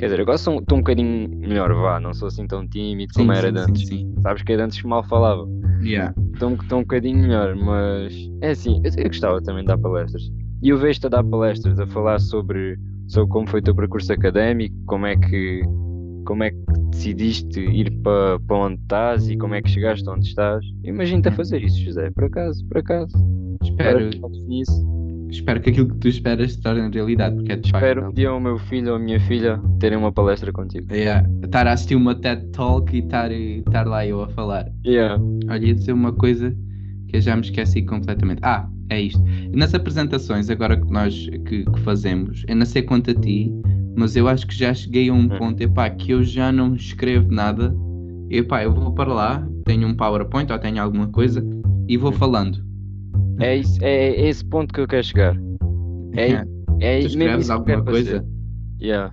[0.01, 3.39] Quer dizer, agora estou um bocadinho melhor, vá, não sou assim tão tímido como Sim,
[3.39, 3.87] era sim, antes.
[3.87, 4.15] sim.
[4.23, 5.47] Sabes que era de antes que mal falava.
[5.83, 6.15] Yeah.
[6.33, 10.23] Estou estou um bocadinho melhor, mas é assim, eu, eu gostava também de dar palestras.
[10.63, 12.79] E eu vejo-te a dar palestras, a falar sobre,
[13.09, 15.61] sobre como foi o teu percurso académico, como é que,
[16.25, 16.57] como é que
[16.93, 20.65] decidiste ir para para onde estás e como é que chegaste onde estás.
[20.83, 23.13] Imagina-te a fazer isso, José, por acaso, por acaso.
[23.63, 25.00] Espero, Espero que nisso.
[25.31, 27.85] Espero que aquilo que tu esperas se torne realidade, porque é de facto.
[27.85, 30.93] Espero um dia o meu filho ou a minha filha terem uma palestra contigo.
[30.93, 31.29] Yeah.
[31.45, 34.67] Estar a assistir uma TED Talk e estar, estar lá eu a falar.
[34.87, 35.21] Yeah.
[35.49, 36.55] Olha, ia dizer uma coisa
[37.09, 38.41] que eu já me esqueci completamente.
[38.43, 39.23] Ah, é isto.
[39.55, 43.53] Nas apresentações, agora que nós que, que fazemos, eu não sei quanto a ti,
[43.97, 45.29] mas eu acho que já cheguei a um Hum.
[45.39, 47.75] ponto, epá, que eu já não escrevo nada.
[48.31, 51.45] Epá, eu vou para lá, tenho um PowerPoint ou tenho alguma coisa
[51.89, 52.15] e vou Hum.
[52.15, 52.70] falando.
[53.41, 55.37] É, isso, é, é esse ponto que eu quero chegar.
[56.17, 56.45] É,
[56.81, 58.25] é tu mesmo isso alguma coisa?
[58.81, 59.13] Yeah.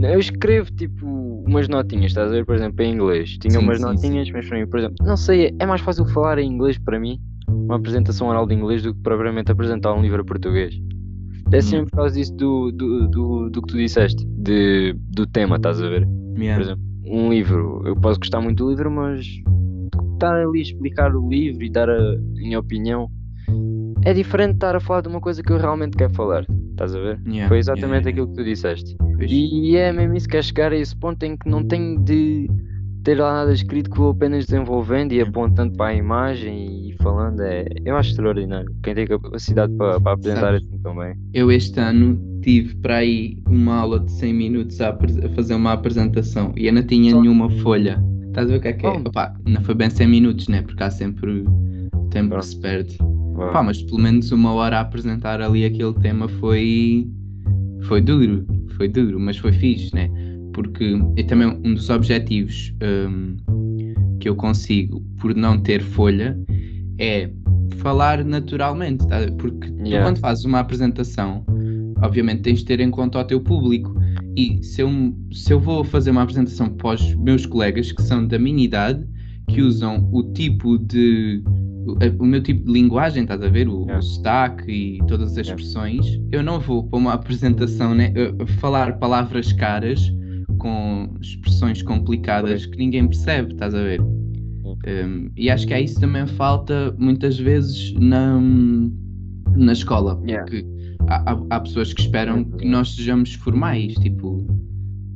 [0.00, 1.06] Eu escrevo tipo
[1.46, 2.44] umas notinhas, estás a ver?
[2.44, 3.38] Por exemplo, em inglês.
[3.38, 6.04] Tinha Sim, umas sim, notinhas, mas para mim, por exemplo, não sei, é mais fácil
[6.06, 7.18] falar em inglês para mim,
[7.48, 10.74] uma apresentação oral de inglês, do que propriamente apresentar um livro a português.
[11.52, 11.62] É Hum.
[11.62, 15.80] sempre por causa disso do, do, do, do que tu disseste, de, do tema, estás
[15.82, 16.08] a ver?
[16.36, 16.54] Yeah.
[16.54, 19.26] Por exemplo, um livro, eu posso gostar muito do livro, mas
[20.14, 23.08] estar ali a explicar o livro e dar a minha opinião
[24.04, 26.44] é diferente de estar a falar de uma coisa que eu realmente quero falar.
[26.70, 27.20] Estás a ver?
[27.26, 28.10] Yeah, Foi yeah, exatamente yeah.
[28.10, 28.96] aquilo que tu disseste.
[28.98, 29.30] Pois.
[29.30, 32.50] E é mesmo isso que é chegar a esse ponto em que não tenho de
[33.04, 37.40] ter lá nada escrito que vou apenas desenvolvendo e apontando para a imagem e falando.
[37.40, 38.74] É, eu acho extraordinário.
[38.82, 40.62] Quem tem capacidade para, para apresentar Sabes?
[40.62, 41.14] assim também.
[41.34, 45.72] Eu este ano tive para aí uma aula de 100 minutos a, a fazer uma
[45.72, 47.20] apresentação e eu não tinha Só?
[47.20, 48.02] nenhuma folha.
[48.28, 48.90] Estás a ver o que é que é?
[48.90, 50.62] Opá, não foi bem 100 minutos, né?
[50.62, 51.44] Porque há sempre
[52.10, 52.44] tempo que Pronto.
[52.44, 52.98] se perde.
[53.52, 57.08] Pá, mas pelo menos uma hora a apresentar ali aquele tema foi.
[57.82, 60.08] Foi duro, foi duro, mas foi fixe, né?
[60.52, 63.36] Porque é também um dos objetivos hum,
[64.20, 66.38] que eu consigo por não ter folha
[66.98, 67.28] é
[67.78, 69.18] falar naturalmente, tá?
[69.38, 70.06] Porque tu Yeah.
[70.06, 71.44] quando fazes uma apresentação,
[72.00, 73.94] obviamente tens de ter em conta o teu público.
[74.36, 74.90] E se eu,
[75.32, 79.04] se eu vou fazer uma apresentação para os meus colegas que são da minha idade,
[79.48, 81.42] que usam o tipo de.
[81.86, 83.68] O, o meu tipo de linguagem, estás a ver?
[83.68, 83.98] O, Yeah.
[83.98, 85.54] o sotaque e todas as Yeah.
[85.62, 88.12] expressões, eu não vou para uma apresentação né,
[88.60, 90.12] falar palavras caras
[90.58, 94.00] com expressões complicadas que ninguém percebe, estás a ver?
[94.02, 98.40] Um, e acho que é isso também falta muitas vezes na,
[99.56, 100.44] na escola, Yeah.
[100.44, 100.66] porque
[101.08, 103.94] há, há- há pessoas que esperam que nós sejamos formais.
[103.94, 104.46] Tipo,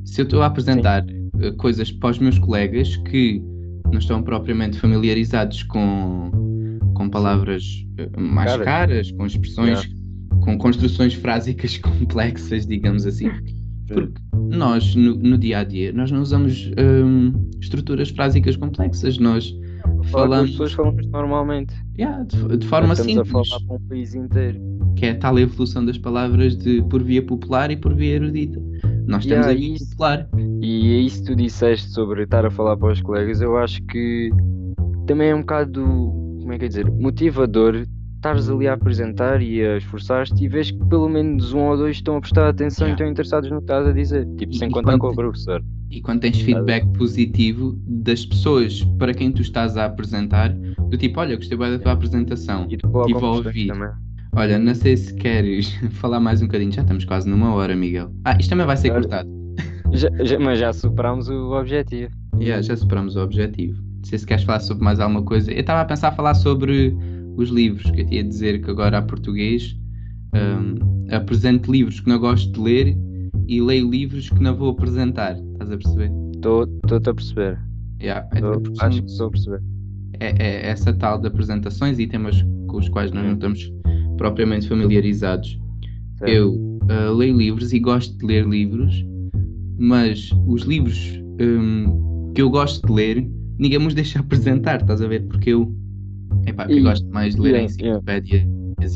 [0.05, 1.05] se eu estou a apresentar
[1.39, 3.41] eh, coisas para os meus colegas que
[3.91, 6.29] não estão propriamente familiarizados com,
[6.97, 7.63] com palavras
[7.97, 8.65] eh, mais Caras.
[8.65, 9.87] caras, com expressões,
[10.41, 13.29] com construções frásicas complexas, digamos assim.
[13.87, 14.19] Porque
[14.51, 19.53] nós, no, no dia a dia, nós não usamos hum, estruturas frásicas complexas, nós
[20.11, 21.73] Falar com as falamos pessoas falamos normalmente.
[21.97, 24.59] yeah, de, de forma Estamos simples, a falar para um país inteiro.
[24.95, 28.59] que é a tal evolução das palavras de por via popular e por via erudita.
[29.07, 29.89] Nós estamos Yeah, a via isso.
[29.91, 30.29] popular.
[30.61, 33.81] E é isso que tu disseste sobre estar a falar para os colegas, eu acho
[33.85, 34.29] que
[35.07, 35.81] também é um bocado,
[36.47, 37.83] como é que é dizer, motivador
[38.15, 41.97] estares ali a apresentar e a esforçar-te e vês que pelo menos um ou dois
[41.97, 42.91] estão a prestar atenção Yeah.
[42.91, 45.61] e estão interessados no que estás a dizer, tipo, sem e contar com o professor.
[45.91, 50.53] E quando tens feedback positivo das pessoas para quem tu estás a apresentar,
[50.89, 52.65] do tipo, olha, gostei bem da tua apresentação.
[52.69, 53.67] E tu a questões ouvir.
[53.67, 53.89] também.
[54.33, 55.67] Olha, não sei se queres
[55.99, 58.09] falar mais um bocadinho, já estamos quase numa hora, Miguel.
[58.23, 59.01] Ah, isto também vai ser Olha.
[59.01, 59.29] cortado.
[59.91, 62.15] Já- já- mas já superámos o objetivo.
[62.39, 63.81] Yeah, já superamos o objetivo.
[64.07, 65.51] Não sei se queres falar sobre mais alguma coisa.
[65.51, 66.95] Eu estava a pensar a falar sobre
[67.35, 69.77] os livros, que eu tinha a dizer que agora há português
[70.33, 72.97] hum, apresento livros que não gosto de ler
[73.49, 75.37] e leio livros que não vou apresentar.
[75.51, 76.09] Estás a perceber?
[76.35, 77.59] Estou-te a perceber.
[78.01, 79.61] Yeah, é, Tô- porque acho são- que estou a perceber.
[80.21, 83.33] é, é essa tal de apresentações e temas com os quais nós não Hum.
[83.33, 83.73] estamos
[84.17, 85.59] propriamente familiarizados.
[86.17, 86.31] Certo.
[86.31, 89.05] Eu ah, leio livros e gosto de ler livros,
[89.77, 90.97] mas os livros
[91.41, 95.25] hum, que eu gosto de ler, ninguém me os deixa apresentar, estás a ver?
[95.27, 95.71] Porque eu,
[96.45, 98.43] epá, porque eu E- gosto mais de ler yeah, enciclopédias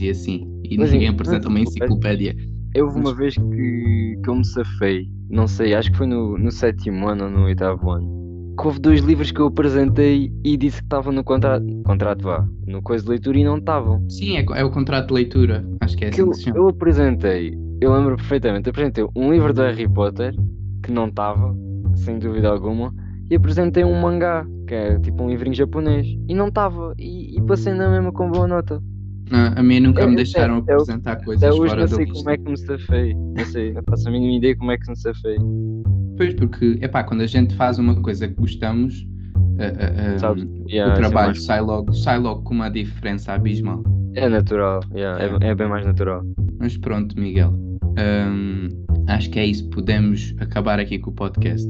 [0.02, 2.84] e assim, e Mas ninguém em- apresenta uma enciclopédia- enciclopédia.
[2.84, 6.52] Houve uma vez que, que eu me safei, não sei, acho que foi no, no
[6.52, 10.78] sétimo ano ou no oitavo ano, que houve dois livros que eu apresentei e disse
[10.78, 14.08] que estavam no contrato, contrato vá, no coisa de leitura e não estavam.
[14.10, 16.44] Sim, é, é o contrato de leitura, acho que é Que assim eu, que se
[16.44, 16.58] chama.
[16.58, 20.34] eu apresentei, eu lembro perfeitamente, apresentei um livro do Harry Potter,
[20.84, 21.54] que não estava,
[21.96, 22.94] sem dúvida alguma,
[23.32, 27.42] e apresentei um mangá, que é tipo um livrinho japonês, e não estava, e, e
[27.44, 28.82] passei na mesma com boa nota.
[29.32, 31.88] Ah, a mim nunca É- me é- deixaram é apresentar coisas Até hoje fora não
[31.88, 34.78] sei como é que me safei, não sei, não faço a mínima ideia como é
[34.78, 35.38] que me safei.
[36.18, 40.44] Pois, porque, epá, quando a gente faz uma coisa que gostamos, uh, uh, Sabes?
[40.44, 43.82] um, Yeah, o é trabalho mais- sai logo, sai logo com uma diferença abismal.
[44.14, 46.22] É natural, yeah, é, é bem mais natural.
[46.60, 47.54] Mas pronto, Miguel.
[47.98, 48.68] hum,
[49.08, 49.70] acho que é isso.
[49.70, 51.66] Podemos acabar aqui com o podcast.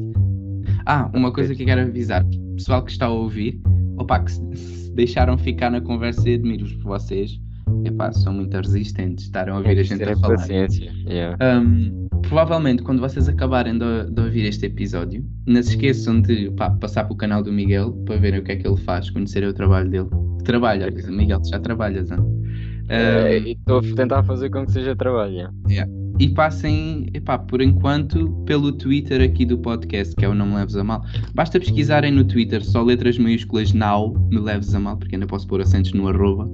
[0.86, 2.25] Ah, uma coisa que eu quero avisar.
[2.55, 3.59] Pessoal que está a ouvir,
[3.97, 7.39] opa, que se, deixaram ficar na conversa e admiro-vos por vocês.
[7.86, 9.25] Epá, são muito resistentes.
[9.25, 10.36] Estaram a ouvir a gente a Terem falar.
[10.36, 10.91] paciência.
[11.07, 11.38] Yeah.
[11.61, 16.69] Hum, provavelmente, quando vocês acabarem de, de ouvir este episódio, não se esqueçam de pá,
[16.71, 19.49] passar para o canal do Miguel para verem o que é que ele faz, conhecerem
[19.49, 20.09] o trabalho dele.
[20.43, 22.41] Trabalha, Miguel, tu já trabalhas, não?
[22.89, 25.49] É, Hum, e Estou a tentar fazer com que seja trabalho.
[25.69, 25.89] yeah.
[26.22, 30.53] E passem, epá, por enquanto, pelo Twitter aqui do podcast, que é o Não Me
[30.53, 31.03] Leves a Mal.
[31.34, 35.47] Basta pesquisarem no Twitter só letras maiúsculas now, me leves a mal, porque ainda posso
[35.47, 36.47] pôr acentos no arroba.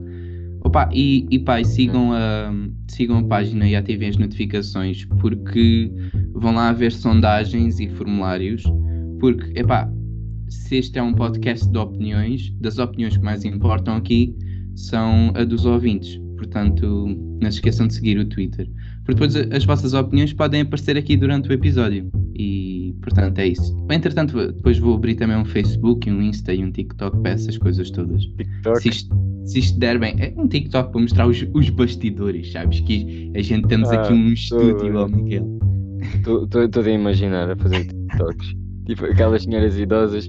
[0.62, 2.50] Opa, e, e pá, sigam a,
[2.88, 5.92] sigam a página e ativem as notificações, porque
[6.32, 8.64] vão lá haver sondagens e formulários,
[9.20, 9.92] porque, epá,
[10.48, 14.34] se este é um podcast de opiniões, das opiniões que mais importam aqui
[14.78, 16.18] são a dos ouvintes.
[16.38, 17.08] Portanto,
[17.42, 18.70] não se esqueçam de seguir o Twitter.
[19.08, 22.12] Porque depois as vossas opiniões podem aparecer aqui durante o episódio.
[22.36, 23.74] E, portanto, é isso.
[23.90, 27.90] Entretanto, depois vou abrir também um Facebook, um Insta e um TikTok para essas coisas
[27.90, 28.22] todas.
[28.26, 28.82] TikTok.
[28.82, 32.82] Se isto, se isto der bem, é um TikTok para mostrar os, os bastidores, sabes?
[32.82, 35.58] Que a gente temos aqui Ah, um tô- estúdio, ó Miguel.
[36.18, 38.48] Estou a imaginar a fazer TikToks.
[38.86, 40.28] tipo aquelas senhoras idosas.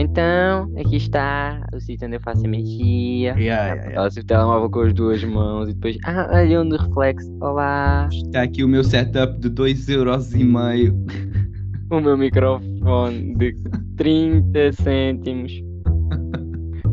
[0.00, 3.34] Então, aqui está o sítio onde eu faço a magia.
[3.34, 3.92] Yeah, yeah, yeah.
[3.96, 7.28] Ela se o telemóvel com as duas mãos e depois, ah, olha um de reflexo,
[7.40, 8.08] olá.
[8.12, 10.94] Está aqui o meu setup de 2,5€.
[11.90, 13.54] O meu microfone de
[13.96, 15.52] 30 cêntimos.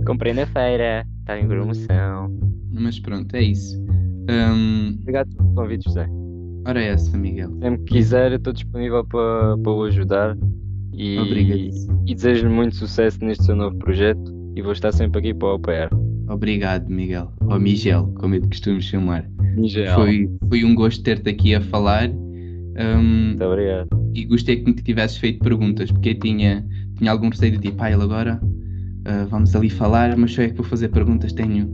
[0.08, 2.36] Comprei na feira, estava em promoção.
[2.72, 3.78] Mas pronto, é isso.
[4.30, 6.08] Hum, Obrigado pelo convite, José.
[6.68, 7.52] ora é essa, Miguel.
[7.62, 10.36] Sempre que quiser, eu estou disponível para para o ajudar.
[10.98, 12.04] E, Obrigado.
[12.08, 15.52] e desejo-lhe muito sucesso neste seu novo projeto e vou estar sempre aqui para o
[15.56, 15.90] apoiar.
[16.30, 17.32] Obrigado, Miguel.
[17.42, 19.30] Ou Miguel, como eu te costumo chamar.
[19.64, 20.02] Geral.
[20.02, 22.10] Foi, foi um gosto ter-te aqui a falar.
[22.10, 23.88] Hum, Muito obrigado.
[24.14, 26.66] e gostei que me tivesses feito perguntas, porque eu tinha,
[26.98, 28.40] tinha algum receio de tipo, pá, ele agora
[29.06, 31.70] ah, vamos ali falar, mas só é que vou fazer perguntas, tenho.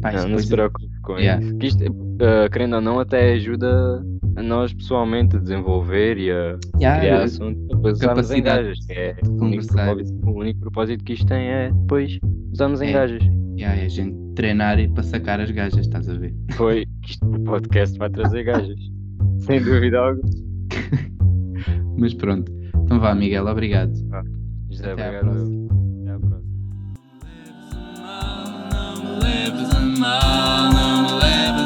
[0.00, 1.42] Pá, Não, não se preocupe com Yeah.
[1.42, 1.56] isso.
[1.58, 1.84] Que isto,
[2.20, 4.04] eh, querendo ou não, até ajuda
[4.36, 8.42] a nós pessoalmente a desenvolver e a Yeah, criar eu- assunto para depois usarmos em
[8.42, 8.86] capacidade gajas.
[8.86, 9.86] Que é de o único, conversar.
[9.86, 12.18] propósito, o único propósito que isto tem é depois
[12.52, 12.92] usarmos em É.
[12.92, 13.22] gajas.
[13.58, 16.34] yeah, a gente treinar e para sacar as gajas, estás a ver?
[16.52, 18.78] Foi que isto o podcast vai trazer gajas.
[19.38, 20.28] Sem dúvida alguma.
[21.98, 22.52] Mas pronto.
[22.84, 23.92] Então vá, Miguel, obrigado.
[24.70, 25.24] José, Até à obrigado.
[25.32, 25.66] próxima.
[26.02, 26.46] Até à próxima.
[30.02, 31.65] I'm laughing.